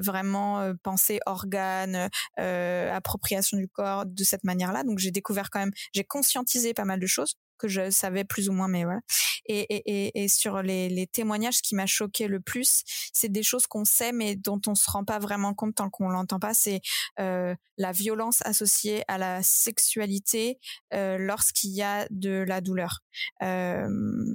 [0.00, 4.82] vraiment pensé organes, appropriation du corps de cette manière-là.
[4.84, 8.48] Donc, j'ai découvert quand même, j'ai conscientisé pas mal de choses que je savais plus
[8.48, 9.00] ou moins, mais voilà.
[9.46, 12.82] Et, et, et sur les, les témoignages, ce qui m'a choqué le plus,
[13.12, 16.08] c'est des choses qu'on sait mais dont on se rend pas vraiment compte tant qu'on
[16.08, 16.54] l'entend pas.
[16.54, 16.80] C'est
[17.20, 20.58] euh, la violence associée à la sexualité
[20.94, 23.00] euh, lorsqu'il y a de la douleur.
[23.42, 23.88] Euh,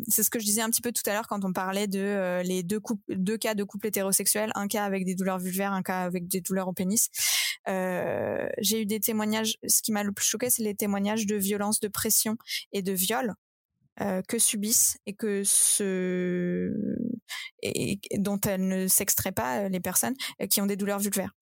[0.07, 1.99] c'est ce que je disais un petit peu tout à l'heure quand on parlait de
[1.99, 5.83] euh, les deux, deux cas de couple hétérosexuel, un cas avec des douleurs vulvaires, un
[5.83, 7.09] cas avec des douleurs au pénis.
[7.67, 9.57] Euh, j'ai eu des témoignages.
[9.67, 12.37] Ce qui m'a le plus choqué, c'est les témoignages de violence, de pression
[12.71, 13.35] et de viol
[13.99, 16.71] euh, que subissent et que ce
[17.61, 21.33] et, dont elles ne s'extraient pas euh, les personnes euh, qui ont des douleurs vulvaires.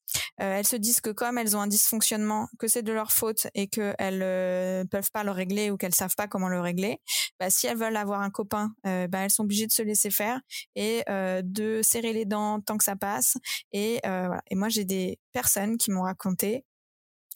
[0.41, 3.47] Euh, elles se disent que comme elles ont un dysfonctionnement, que c'est de leur faute
[3.55, 7.01] et qu'elles euh, peuvent pas le régler ou qu'elles savent pas comment le régler,
[7.39, 10.09] bah, si elles veulent avoir un copain, euh, bah, elles sont obligées de se laisser
[10.09, 10.39] faire
[10.75, 13.37] et de serrer les dents tant que ça passe.
[13.71, 14.41] Et, voilà.
[14.49, 16.65] et moi, j'ai des personnes qui m'ont raconté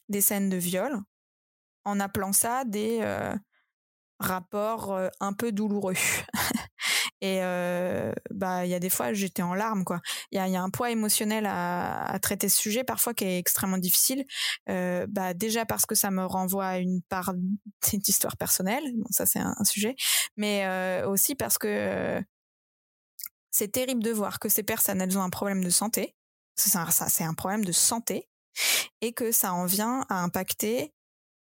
[0.09, 0.97] des scènes de viol
[1.85, 3.01] en appelant ça des
[4.23, 5.93] rapport euh, un peu douloureux.
[7.23, 10.01] et euh, bah il y a des fois j'étais en larmes quoi.
[10.31, 14.25] Il y a, un poids émotionnel à, traiter ce sujet parfois qui est extrêmement difficile.
[14.69, 17.33] Euh, bah déjà parce que ça me renvoie à une part
[17.93, 19.95] d'histoire personnelle, ça c'est un, un, sujet,
[20.35, 22.21] mais euh, aussi parce que
[23.51, 26.17] c'est terrible de voir que ces personnes elles ont un problème de santé,
[26.55, 28.27] c'est un problème de santé
[28.99, 30.93] et que ça en vient à impacter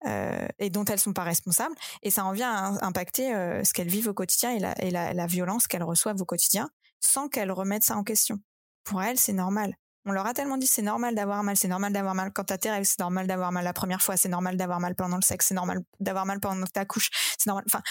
[0.06, 1.74] euh, et dont elles sont pas responsables.
[2.02, 5.66] Et ça en vient à impacter euh, ce qu'elles vivent au quotidien et la, violence
[5.66, 6.70] qu'elles reçoivent au quotidien
[7.00, 8.38] sans qu'elles remettent ça en question.
[8.84, 9.74] Pour elles, c'est normal.
[10.06, 12.56] On leur a tellement dit c'est normal d'avoir mal, c'est normal d'avoir mal quand t'as
[12.56, 15.22] tes règles, c'est normal d'avoir mal la première fois, c'est normal d'avoir mal pendant le
[15.22, 17.64] sexe, c'est normal d'avoir mal pendant ta couche, c'est normal.
[17.66, 17.82] Enfin,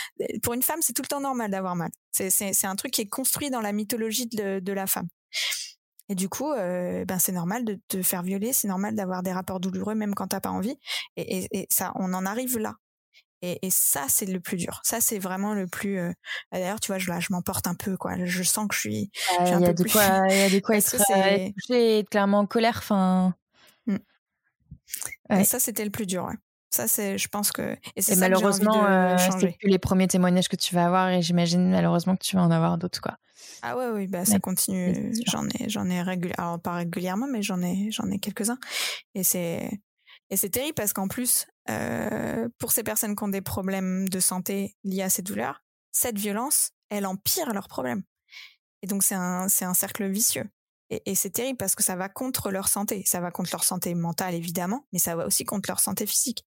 [0.42, 1.92] pour une femme, c'est tout le temps normal d'avoir mal.
[2.12, 5.08] C'est un truc qui est construit dans la mythologie de la femme.
[6.10, 9.32] Et du coup, euh, ben c'est normal de te faire violer, c'est normal d'avoir des
[9.32, 10.78] rapports douloureux même quand t'as pas envie.
[11.16, 12.76] Et, et, et, ça, on en arrive là.
[13.42, 14.82] Et, et ça, c'est le plus dur.
[14.84, 15.98] Ça, c'est vraiment le plus.
[15.98, 16.12] Euh...
[16.52, 18.16] D'ailleurs, tu vois, je, là, je m'emporte un peu, quoi.
[18.26, 19.12] Je sens que je suis.
[19.40, 22.46] Il y, a de quoi, il y a de quoi être, touché, être clairement en
[22.48, 22.76] colère.
[22.80, 23.34] Enfin.
[23.86, 23.98] Mmh.
[25.30, 25.44] Ouais.
[25.46, 26.26] Ça, c'était le plus dur.
[26.26, 26.36] Ouais.
[26.70, 27.76] Ça, c'est, je pense que.
[27.96, 31.70] Et, et malheureusement, euh, c'est plus les premiers témoignages que tu vas avoir, et j'imagine
[31.70, 33.18] malheureusement que tu vas en avoir d'autres, quoi.
[33.62, 35.12] Ah ouais, oui, bah ça continue.
[35.28, 36.00] J'en ai, j'en ai
[36.38, 38.60] alors pas régulièrement, mais j'en ai, j'en ai quelques-uns.
[39.16, 39.70] Et c'est,
[40.30, 44.20] et c'est terrible parce qu'en plus, euh, pour ces personnes qui ont des problèmes de
[44.20, 48.04] santé liés à ces douleurs, cette violence, elle empire leurs problèmes.
[48.82, 50.46] Et donc c'est un, c'est un cercle vicieux.
[50.90, 53.04] Et, et c'est terrible parce que ça va contre leur santé.
[53.06, 56.46] Ça va contre leur santé mentale évidemment, mais ça va aussi contre leur santé physique.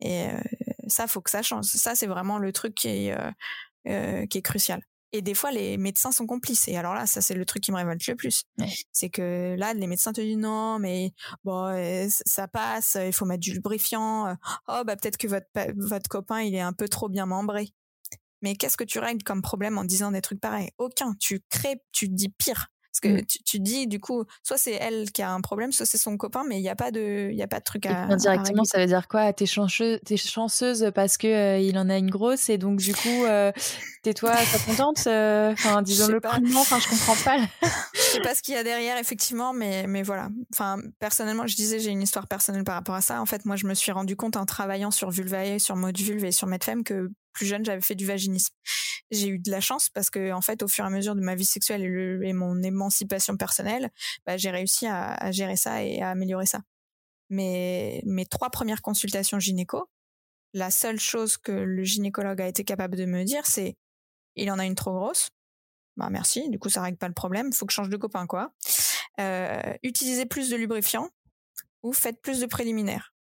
[0.00, 0.40] Et euh,
[0.88, 1.64] ça, faut que ça change.
[1.64, 3.30] Ça, c'est vraiment le truc qui est, euh,
[3.88, 4.82] euh qui est crucial.
[5.12, 6.68] Et des fois, les médecins sont complices.
[6.68, 8.44] Et alors là, ça, c'est le truc qui me révolte le plus.
[8.58, 8.68] Ouais.
[8.92, 11.12] C'est que là, les médecins te disent non, mais
[11.44, 14.36] bon, euh, ça passe, il faut mettre du lubrifiant.
[14.68, 17.70] Oh, bah, peut-être que votre, votre copain, il est un peu trop bien membré.
[18.42, 20.70] Mais qu'est-ce que tu règles comme problème en disant des trucs pareils?
[20.78, 21.14] Aucun.
[21.18, 22.68] Tu crées, tu dis pire.
[23.00, 23.26] Parce que mm.
[23.44, 26.44] tu, dis, du coup, soit c'est elle qui a un problème, soit c'est son copain,
[26.48, 28.04] mais il n'y a pas de, il a pas de truc à.
[28.04, 29.32] Indirectement, ça veut dire quoi?
[29.32, 32.94] T'es chanceuse, es chanceuse parce que euh, il en a une grosse et donc du
[32.94, 33.52] coup, euh,
[34.02, 35.06] tais-toi, t'es contente.
[35.06, 36.60] Euh, enfin, disons le crûment.
[36.60, 37.36] Enfin, je comprends pas.
[37.94, 40.28] je sais pas ce qu'il y a derrière, effectivement, mais mais voilà.
[40.52, 43.20] Enfin, personnellement, je disais, j'ai une histoire personnelle par rapport à ça.
[43.20, 46.24] En fait, moi, je me suis rendu compte en travaillant sur Vulvae, sur Mode Vulve
[46.24, 48.52] et sur Medfem que plus jeune, j'avais fait du vaginisme.
[49.10, 51.20] J'ai eu de la chance parce que, en fait, au fur et à mesure de
[51.20, 53.90] ma vie sexuelle et, mon émancipation personnelle,
[54.26, 56.60] bah, j'ai réussi à, gérer ça et à améliorer ça.
[57.30, 59.88] Mais mes trois premières consultations gynéco,
[60.54, 63.76] la seule chose que le gynécologue a été capable de me dire, c'est
[64.36, 65.30] il en a une trop grosse.
[65.96, 68.26] Bah merci, du coup ça règle pas le problème, faut que je change de copain
[68.26, 68.52] quoi.
[69.20, 71.08] Euh, utilisez plus de lubrifiant
[71.82, 73.12] ou faites plus de préliminaires.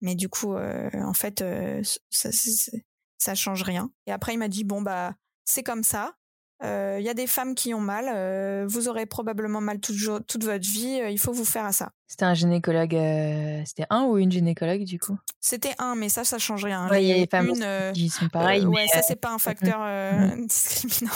[0.00, 2.30] Mais du coup, euh, en fait, euh, ça,
[3.18, 3.90] ça change rien.
[4.06, 5.14] Et après, il m'a dit bon bah
[5.44, 6.14] c'est comme ça.
[6.60, 8.66] Il euh, y a des femmes qui ont mal.
[8.66, 9.96] vous aurez probablement mal toute,
[10.26, 11.00] toute votre vie.
[11.08, 11.92] il faut vous faire à ça.
[12.08, 12.96] C'était un gynécologue.
[13.64, 15.16] C'était un ou une gynécologue du coup?
[15.40, 16.88] C'était un, mais ça, ça change rien.
[16.96, 18.66] il y a des femmes qui sont pareilles.
[18.66, 19.78] ouais, ça c'est pas un facteur
[20.36, 20.46] mm.
[20.46, 21.12] discriminant.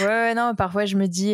[0.00, 1.32] Ouais, non, parfois je me dis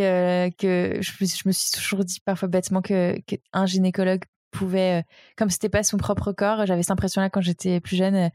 [0.59, 5.03] que je, je, me suis toujours dit parfois bêtement que, que un gynécologue pouvait, euh,
[5.37, 8.29] comme c'était pas son propre corps, j'avais cette impression-là quand j'étais plus jeune, euh,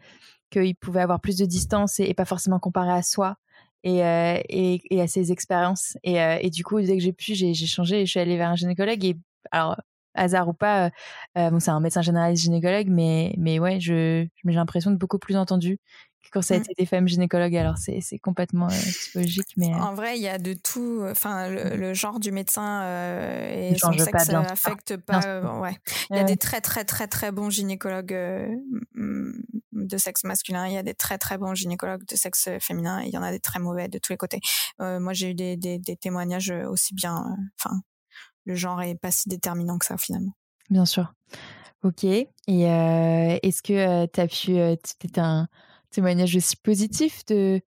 [0.57, 3.35] qu'il pouvait avoir plus de distance et, pas forcément comparé à soi.
[3.83, 5.95] Et, euh, et, à ses expériences.
[6.03, 8.49] Et, et, du coup, dès que j'ai pu, j'ai changé et je suis allée vers
[8.49, 9.05] un gynécologue.
[9.05, 9.15] Et
[9.51, 9.75] alors,
[10.15, 10.89] hasard ou pas,
[11.35, 15.77] bon, c'est un médecin généraliste gynécologue, mais, mais ouais, j'ai l'impression de beaucoup plus entendu
[16.31, 16.61] quand ça a mmh.
[16.61, 17.55] été des femmes gynécologues.
[17.55, 19.53] Alors, c'est, c'est complètement psychologique.
[19.57, 21.03] Mais, En vrai, il y a de tout.
[21.09, 25.59] Enfin, le, genre du médecin euh, et son sexe pas, affecte pas.
[25.59, 25.77] ouais.
[26.09, 28.15] Il y a des très, très, très, très bons gynécologues
[28.93, 30.67] de sexe masculin.
[30.67, 33.01] Il y a des très, très bons gynécologues de sexe féminin.
[33.01, 34.39] il y en a des très mauvais de tous les côtés.
[34.79, 37.25] moi, j'ai eu des, des, des, témoignages aussi bien.
[37.59, 37.75] Enfin,
[38.45, 40.33] le genre est pas si déterminant que ça, finalement.
[40.69, 41.13] Bien sûr.
[41.83, 42.03] Ok.
[42.03, 44.59] Et est-ce que tu as pu.
[45.17, 45.47] Un
[45.95, 47.61] témoignage aussi positif de,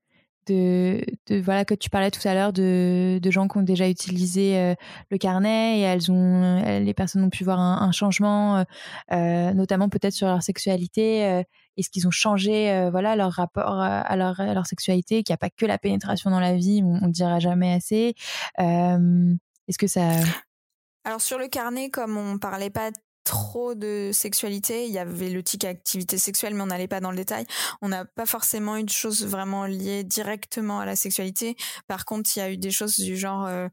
[0.46, 1.04] de,
[1.40, 4.74] voilà que tu parlais tout à l'heure de, de, gens qui ont déjà utilisé euh,
[5.10, 8.64] le carnet et elles ont les personnes ont pu voir un, changement
[9.12, 11.42] euh, notamment peut-être sur leur sexualité euh,
[11.76, 15.50] est-ce qu'ils ont changé voilà leur rapport à leur, leur sexualité qu'il n'y a pas
[15.50, 18.14] que la pénétration dans la vie on, ne dira jamais assez.
[18.58, 20.02] Est-ce que ça
[21.04, 22.90] alors sur le carnet, comme on parlait pas
[23.28, 24.86] trop de sexualité.
[24.86, 27.46] Il y avait le tic activité sexuelle, mais on n'allait pas dans le détail.
[27.82, 31.54] On n'a pas forcément eu de choses vraiment liées directement à la sexualité.
[31.86, 33.68] Par contre, il y a eu des choses du genre, euh,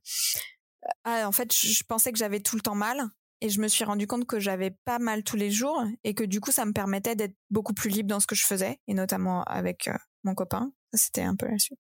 [1.05, 3.01] ah, en fait, je pensais que j'avais tout le temps mal.
[3.41, 6.23] Et je me suis rendu compte que j'avais pas mal tous les jours et que
[6.23, 8.93] du coup, ça me permettait d'être beaucoup plus libre dans ce que je faisais, et
[8.93, 9.93] notamment avec euh,
[10.23, 10.71] mon copain.
[10.93, 11.75] C'était un peu là-dessus.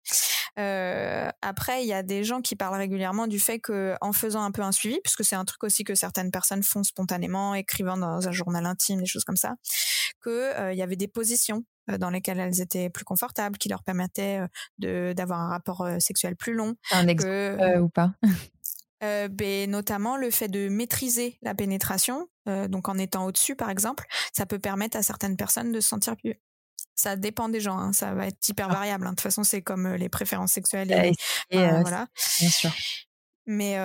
[0.58, 4.42] Euh, après, il y a des gens qui parlent régulièrement du fait que, en faisant
[4.42, 7.96] un peu un suivi, puisque c'est un truc aussi que certaines personnes font spontanément, écrivant
[7.96, 9.54] dans un journal intime, des choses comme ça,
[10.20, 13.68] que euh, il y avait des positions euh, dans lesquelles elles étaient plus confortables, qui
[13.68, 14.40] leur permettaient
[14.78, 16.76] de d'avoir un rapport sexuel plus long.
[16.92, 18.12] Un exemple ou pas?
[19.02, 24.06] Euh, ben, notamment le fait de maîtriser la pénétration, donc en étant au-dessus par exemple,
[24.32, 26.36] ça peut permettre à certaines personnes de se sentir mieux
[26.94, 27.92] ça dépend des gens, hein.
[27.92, 29.06] ça va être hyper variable.
[29.06, 29.10] Hein.
[29.10, 30.90] De toute façon, c'est comme les préférences sexuelles.
[31.50, 32.06] Et, voilà.
[32.40, 32.70] Bien sûr.
[33.46, 33.76] Mais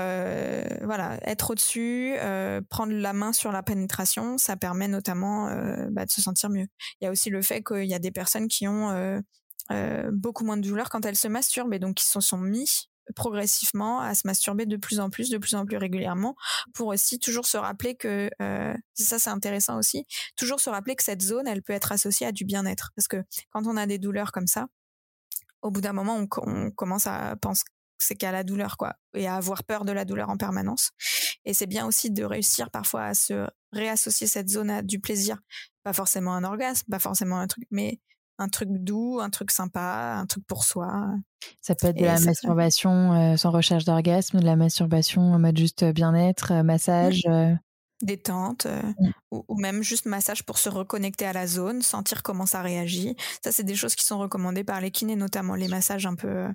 [0.84, 2.16] voilà, être au-dessus,
[2.70, 5.50] prendre la main sur la pénétration, ça permet notamment
[5.92, 6.68] bah, de se sentir mieux.
[7.02, 9.22] Il y a aussi le fait qu'il y a des personnes qui ont
[10.12, 14.00] beaucoup moins de douleur quand elles se masturbent et donc qui se sont mis progressivement
[14.00, 16.36] à se masturber de plus en plus, de plus en plus régulièrement,
[16.74, 20.06] pour aussi toujours se rappeler que euh, ça c'est intéressant aussi,
[20.36, 23.24] toujours se rappeler que cette zone elle peut être associée à du bien-être, parce que
[23.52, 24.68] quand on a des douleurs comme ça,
[25.62, 27.64] au bout d'un moment on, commence à penser
[28.02, 30.92] c'est qu'à la douleur quoi et à avoir peur de la douleur en permanence.
[31.44, 35.38] Et c'est bien aussi de réussir parfois à se réassocier cette zone à du plaisir.
[35.84, 38.00] Pas forcément un orgasme pas forcément un truc mais
[38.40, 41.10] un truc doux, un truc sympa, un truc pour soi.
[41.62, 45.58] Ça peut être de la masturbation euh, sans recherche d'orgasme, de la masturbation en mode
[45.58, 47.28] juste euh, bien-être, euh, massage.
[48.02, 49.10] Détente, mmh.
[49.32, 53.18] ou, même juste massage pour se reconnecter à la zone, sentir comment ça réagit.
[53.44, 56.48] Ça, c'est des choses qui sont recommandées par les kinés, notamment les massages un peu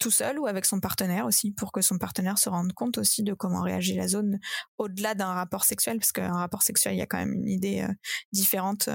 [0.00, 3.22] tout seul ou avec son partenaire aussi, pour que son partenaire se rende compte aussi
[3.22, 4.40] de comment réagit la zone
[4.78, 7.86] au-delà d'un rapport sexuel, parce qu'un rapport sexuel, il y a quand même une idée
[8.32, 8.88] différente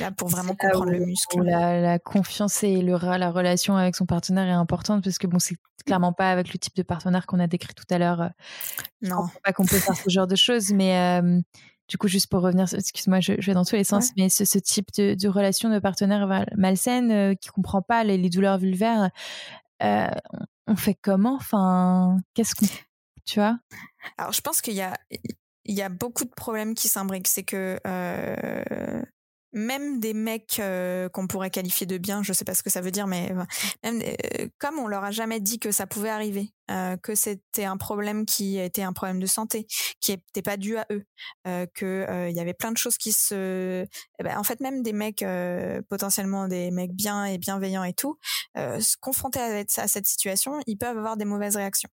[0.00, 1.42] là, pour vraiment comprendre le muscle.
[1.42, 5.56] La, confiance et le, la relation avec son partenaire est importante parce que bon, c'est
[5.86, 8.20] clairement pas avec le type de partenaire qu'on a décrit tout à l'heure.
[8.22, 8.28] Euh,
[9.02, 9.26] non.
[9.42, 11.20] Pas qu'on peut faire ce genre de choses, mais
[11.88, 14.88] du coup, juste pour revenir, excuse-moi, je, vais dans tous les sens, mais ce, type
[14.96, 19.10] de, relation de partenaire malsaine euh, qui comprend pas les, douleurs vulvaires,
[19.82, 20.08] euh,
[20.66, 21.34] on fait comment?
[21.34, 22.66] Enfin, qu'est-ce qu'on,
[23.26, 23.58] tu vois?
[24.16, 24.94] Alors, je pense qu'il y a
[25.66, 27.28] il y a beaucoup de problèmes qui s'imbriquent.
[27.28, 29.02] C'est que euh,
[29.54, 32.80] même des mecs euh, qu'on pourrait qualifier de bien, je sais pas ce que ça
[32.80, 33.32] veut dire, mais
[33.82, 37.64] même euh, comme on leur a jamais dit que ça pouvait arriver, euh, que c'était
[37.64, 39.66] un problème qui était un problème de santé,
[40.00, 41.04] qui n'était pas dû à eux,
[41.74, 43.86] que il y avait plein de choses qui se,
[44.18, 45.24] eh ben, en fait même des mecs
[45.88, 48.18] potentiellement des mecs bien et bienveillants et tout,
[48.56, 51.90] se confronter à, à cette situation, ils peuvent avoir des mauvaises réactions.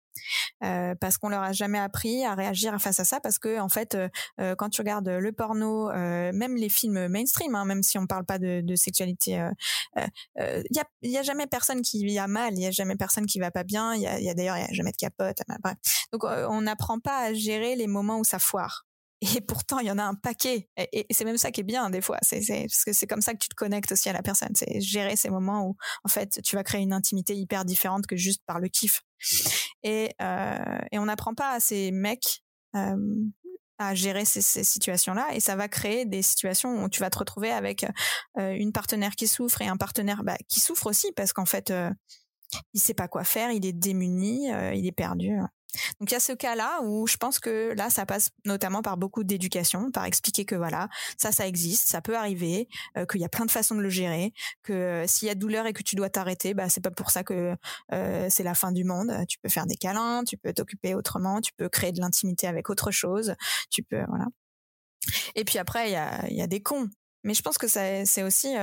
[0.62, 3.70] Euh, parce qu'on leur a jamais appris à réagir face à ça parce que en
[3.70, 4.08] fait euh,
[4.40, 8.26] euh, quand tu regardes le porno même les films mainstream hein, même si on parle
[8.26, 9.42] pas de, sexualité
[10.36, 13.50] il y a, jamais personne qui a mal il y a jamais personne qui va
[13.50, 15.76] pas bien il y a, d'ailleurs jamais de capote bref.
[16.12, 18.84] donc on n'apprend pas à gérer les moments où ça foire
[19.20, 20.68] et pourtant, il y en a un paquet.
[20.76, 22.18] Et, c'est même ça qui est bien des fois.
[22.22, 24.54] C'est, parce que c'est comme ça que tu te connectes aussi à la personne.
[24.54, 28.16] C'est gérer ces moments où, en fait, tu vas créer une intimité hyper différente que
[28.16, 29.02] juste par le kiff.
[29.82, 32.42] Et, euh, on n'apprend pas à ces mecs
[32.76, 32.96] euh,
[33.78, 35.28] à gérer ces, situations-là.
[35.34, 37.86] Et ça va créer des situations où tu vas te retrouver avec
[38.38, 41.70] euh, une partenaire qui souffre et un partenaire bah, qui souffre aussi parce qu'en fait,
[41.70, 41.90] euh,
[42.74, 45.38] il sait pas quoi faire, il est démuni, il est perdu.
[45.98, 48.96] Donc il y a ce cas-là où je pense que là ça passe notamment par
[48.96, 53.24] beaucoup d'éducation, par expliquer que voilà ça ça existe, ça peut arriver, euh, qu'il y
[53.24, 55.82] a plein de façons de le gérer, que euh, s'il y a douleur et que
[55.82, 57.56] tu dois t'arrêter, bah c'est pas pour ça que
[57.92, 59.12] euh, c'est la fin du monde.
[59.28, 62.70] Tu peux faire des câlins, tu peux t'occuper autrement, tu peux créer de l'intimité avec
[62.70, 63.34] autre chose,
[63.70, 64.26] tu peux voilà.
[65.34, 66.88] Et puis après il y a y a des cons,
[67.24, 68.54] mais je pense que ça c'est aussi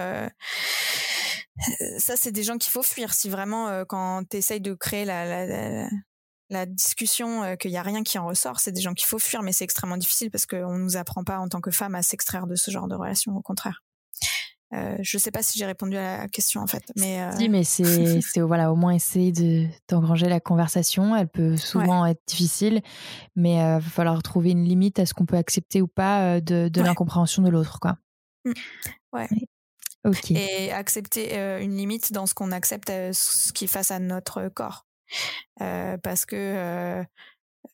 [1.97, 3.13] ça, c'est des gens qu'il faut fuir.
[3.13, 5.89] Si vraiment, quand tu essayes de créer la
[6.65, 9.43] discussion euh, qu'il y a rien qui en ressort, c'est des gens qu'il faut fuir,
[9.43, 12.47] mais c'est extrêmement difficile parce qu'on nous apprend pas en tant que femme à s'extraire
[12.47, 13.83] de ce genre de relation, au contraire.
[14.73, 17.47] Euh, je sais pas si j'ai répondu à la question en fait, mais euh...
[17.49, 21.15] mais c'est voilà au moins essayer de d'engranger la conversation.
[21.15, 22.81] Elle peut souvent être difficile,
[23.37, 26.67] mais il va falloir trouver une limite à ce qu'on peut accepter ou pas de,
[26.67, 27.97] de l'incompréhension de l'autre quoi.
[28.43, 28.51] Mmh.
[29.13, 29.29] Ouais.
[30.31, 34.86] Et accepter une limite dans ce qu'on accepte, ce qui face à notre corps.
[35.57, 37.03] Parce que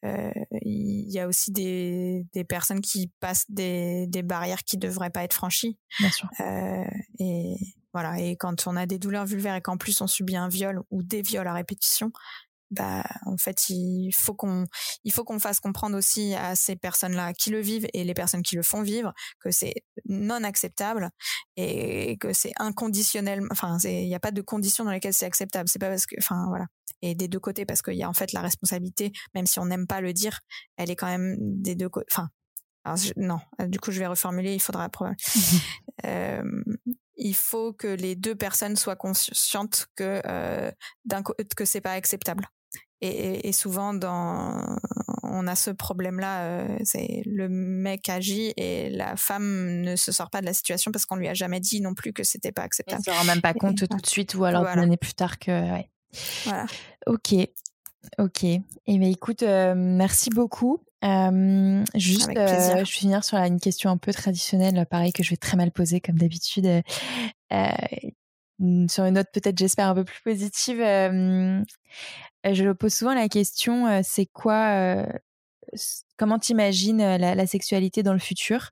[0.04, 5.24] il y a aussi des, des personnes qui passent des, des barrières qui devraient pas
[5.24, 5.78] être franchies.
[6.00, 6.30] Bien sûr.
[7.20, 7.56] et
[7.94, 8.20] voilà.
[8.20, 11.04] Et quand on a des douleurs vulvaires et qu'en plus on subit un viol ou
[11.04, 12.12] des viols à répétition,
[12.74, 14.66] bah en fait il faut qu'on
[15.04, 18.42] il faut qu'on fasse comprendre aussi à ces personnes-là qui le vivent et les personnes
[18.42, 19.74] qui le font vivre que c'est
[20.06, 21.10] non acceptable
[21.56, 25.70] et que c'est inconditionnel enfin il n'y a pas de conditions dans lesquelles c'est acceptable.
[25.70, 26.68] C'est pas parce que enfin voilà.
[27.02, 29.66] Et des deux côtés parce qu'il y a en fait la responsabilité même si on
[29.66, 30.40] n'aime pas le dire
[30.78, 32.30] elle est quand même des deux côtés enfin
[33.16, 34.90] non, du coup je vais reformuler, il faudra
[36.06, 36.64] euh,
[37.16, 40.72] il faut que les deux personnes soient conscientes que euh,
[41.56, 42.48] que c'est pas acceptable
[43.04, 44.78] et, souvent, dans,
[45.24, 50.30] on a ce problème-là, euh, c'est le mec agit et la femme ne se sort
[50.30, 52.62] pas de la situation parce qu'on lui a jamais dit non plus que c'était pas
[52.62, 53.04] acceptable.
[53.06, 54.84] Elle se rend même pas compte tout de suite ou alors voilà.
[54.84, 55.52] une plus tard que.
[55.52, 55.90] Ouais.
[56.46, 56.66] Voilà.
[57.08, 57.34] Ok.
[58.20, 58.44] Ok.
[58.44, 60.84] Et eh ben écoute, euh, merci beaucoup.
[61.04, 65.38] Euh, juste, je vais finir sur une question un peu traditionnelle, pareil que je vais
[65.38, 66.84] très mal poser comme d'habitude.
[67.50, 70.82] sur une note peut-être, j'espère, un peu plus positive.
[72.46, 75.06] Euh, je pose souvent la question, euh, c'est quoi, euh,
[76.18, 78.72] comment t'imagines la, la sexualité dans le futur?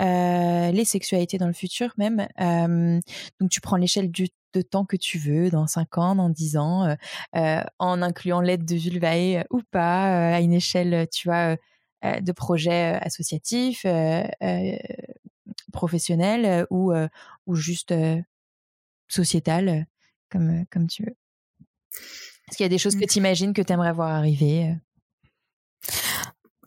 [0.00, 2.26] Les sexualités dans le futur même.
[3.40, 6.96] donc tu prends l'échelle de temps que tu veux, dans 5 ans, dans 10 ans,
[7.78, 11.56] en incluant l'aide de Vulvae ou pas, à une échelle, tu vois,
[12.02, 13.86] de projet associatif,
[15.72, 16.92] professionnel ou,
[17.46, 17.94] ou juste
[19.06, 19.86] sociétal,
[20.28, 21.16] comme, comme tu veux.
[22.48, 23.08] Est-ce qu'il y a des choses que mmh.
[23.08, 24.74] tu imagines que tu aimerais voir arriver euh?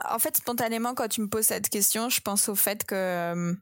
[0.06, 3.56] En fait, spontanément, quand tu me poses cette question, je pense au fait que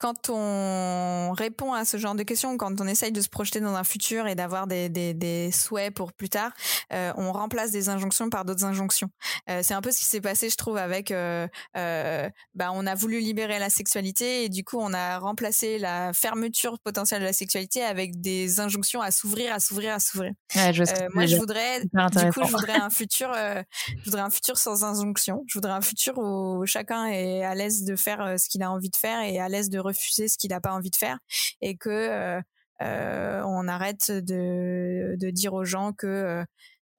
[0.00, 3.74] quand on répond à ce genre de questions, quand on essaye de se projeter dans
[3.74, 6.52] un futur et d'avoir des, des, des, souhaits pour plus tard,
[6.92, 9.10] euh, on remplace des injonctions par d'autres injonctions.
[9.50, 11.46] Euh, c'est un peu ce qui s'est passé, je trouve, avec, euh,
[11.76, 16.14] euh bah, on a voulu libérer la sexualité et du coup, on a remplacé la
[16.14, 20.32] fermeture potentielle de la sexualité avec des injonctions à s'ouvrir, à s'ouvrir, à s'ouvrir.
[20.56, 20.72] Ouais,
[21.12, 25.44] moi, je voudrais, du coup, je voudrais un futur, je voudrais un futur sans injonction.
[25.46, 28.88] Je voudrais un futur où chacun est à l'aise de faire ce qu'il a envie
[28.88, 31.18] de faire et à l'aise de refuser ce qu'il n'a pas envie de faire
[31.60, 32.40] et que euh,
[32.82, 36.44] euh, on arrête de, de dire aux gens que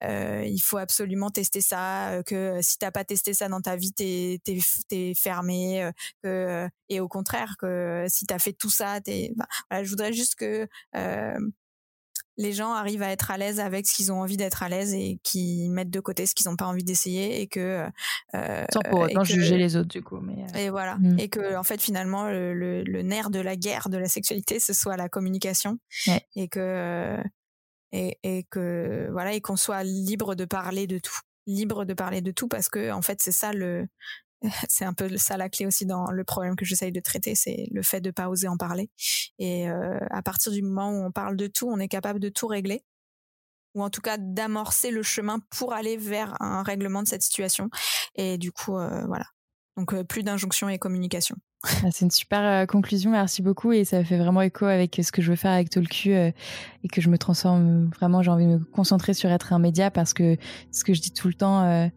[0.04, 4.40] il faut absolument tester ça, que si t'as pas testé ça dans ta vie, t'es
[4.92, 5.92] es, fermé,
[6.24, 9.32] et au contraire que si t'as fait tout ça, t'es.
[9.72, 10.68] je voudrais juste que
[12.38, 14.94] les gens arrivent à être à l'aise avec ce qu'ils ont envie d'être à l'aise
[14.94, 17.86] et qui mettent de côté ce qu'ils n'ont pas envie d'essayer et que
[18.36, 20.98] euh, sans pour autant juger les autres du coup mais euh, et voilà.
[20.98, 21.20] mmh.
[21.20, 24.98] et que en fait finalement le, nerf de la guerre de la sexualité ce soit
[24.98, 25.78] la communication.
[26.36, 27.18] Et que
[27.92, 31.20] et, et que voilà et qu'on soit libre de parler de tout.
[31.48, 33.88] Libre de parler de tout parce que en fait c'est ça le
[34.70, 37.68] c'est un peu ça la clé aussi dans le problème que j'essaye de traiter, c'est
[37.72, 38.90] le fait de pas oser en parler.
[39.40, 42.30] Et euh, à partir du moment où on parle de tout, on est capable de
[42.30, 42.84] tout régler,
[43.76, 47.70] ou en tout cas d'amorcer le chemin pour aller vers un règlement de cette situation.
[48.16, 49.26] Et du coup, euh, voilà.
[49.78, 51.36] Donc euh, plus d'injonction et communication.
[51.64, 55.22] Ah, c'est une super conclusion, merci beaucoup et ça fait vraiment écho avec ce que
[55.22, 56.34] je veux faire avec Tolku et
[56.92, 60.16] que je me transforme vraiment, j'ai envie de me concentrer sur être un média parce
[60.16, 60.38] que
[60.72, 61.92] ce que je dis tout le temps,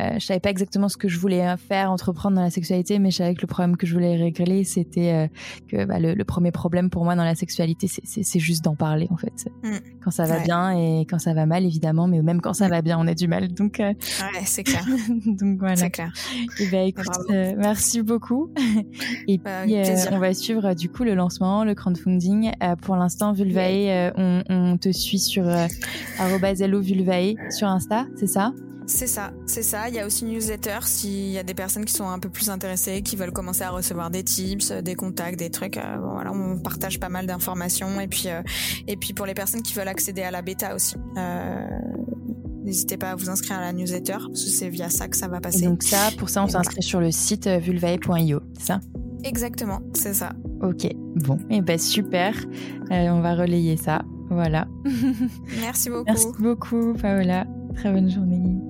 [0.00, 3.10] euh, je savais pas exactement ce que je voulais faire, entreprendre dans la sexualité, mais
[3.10, 5.28] je savais que le problème que je voulais régler, c'était euh,
[5.68, 9.16] que bah, le, premier problème pour moi dans la sexualité, c'est juste d'en parler en
[9.16, 9.50] fait.
[9.62, 9.76] Mm.
[10.02, 12.82] Quand ça va bien et quand ça va mal, évidemment, mais même quand ça va
[12.82, 13.48] bien, on a du mal.
[13.52, 14.84] Donc, euh, ouais, c'est clair.
[15.26, 15.76] donc voilà.
[15.76, 16.12] C'est clair.
[16.58, 18.50] Et bah, écoute, merci beaucoup.
[19.28, 19.76] et bah, puis,
[20.10, 22.52] on va suivre du coup le lancement, le crowdfunding.
[22.82, 28.52] pour l'instant, Vulvae, on, on, te suit sur Vulvae sur Insta, c'est ça?
[28.90, 29.88] C'est ça, c'est ça.
[29.88, 32.28] Il y a aussi une newsletter s'il y a des personnes qui sont un peu
[32.28, 35.76] plus intéressées, qui veulent commencer à recevoir des tips, des contacts, des trucs.
[35.76, 38.42] Euh, voilà, on partage pas mal d'informations et puis euh,
[38.88, 40.96] et puis pour les personnes qui veulent accéder à la bêta aussi.
[41.16, 41.68] Euh,
[42.64, 45.28] n'hésitez pas à vous inscrire à la newsletter parce que c'est via ça que ça
[45.28, 45.66] va passer.
[45.66, 48.80] donc ça, pour ça, on s'inscrit sur le site vulvae.io, c'est ça?
[49.22, 50.32] Exactement, c'est ça.
[50.62, 52.34] Ok, bon, et eh ben super.
[52.90, 54.02] on va relayer ça.
[54.30, 54.66] Voilà.
[55.60, 56.04] Merci beaucoup.
[56.06, 57.46] Merci beaucoup, Paola.
[57.76, 58.69] Très bonne journée.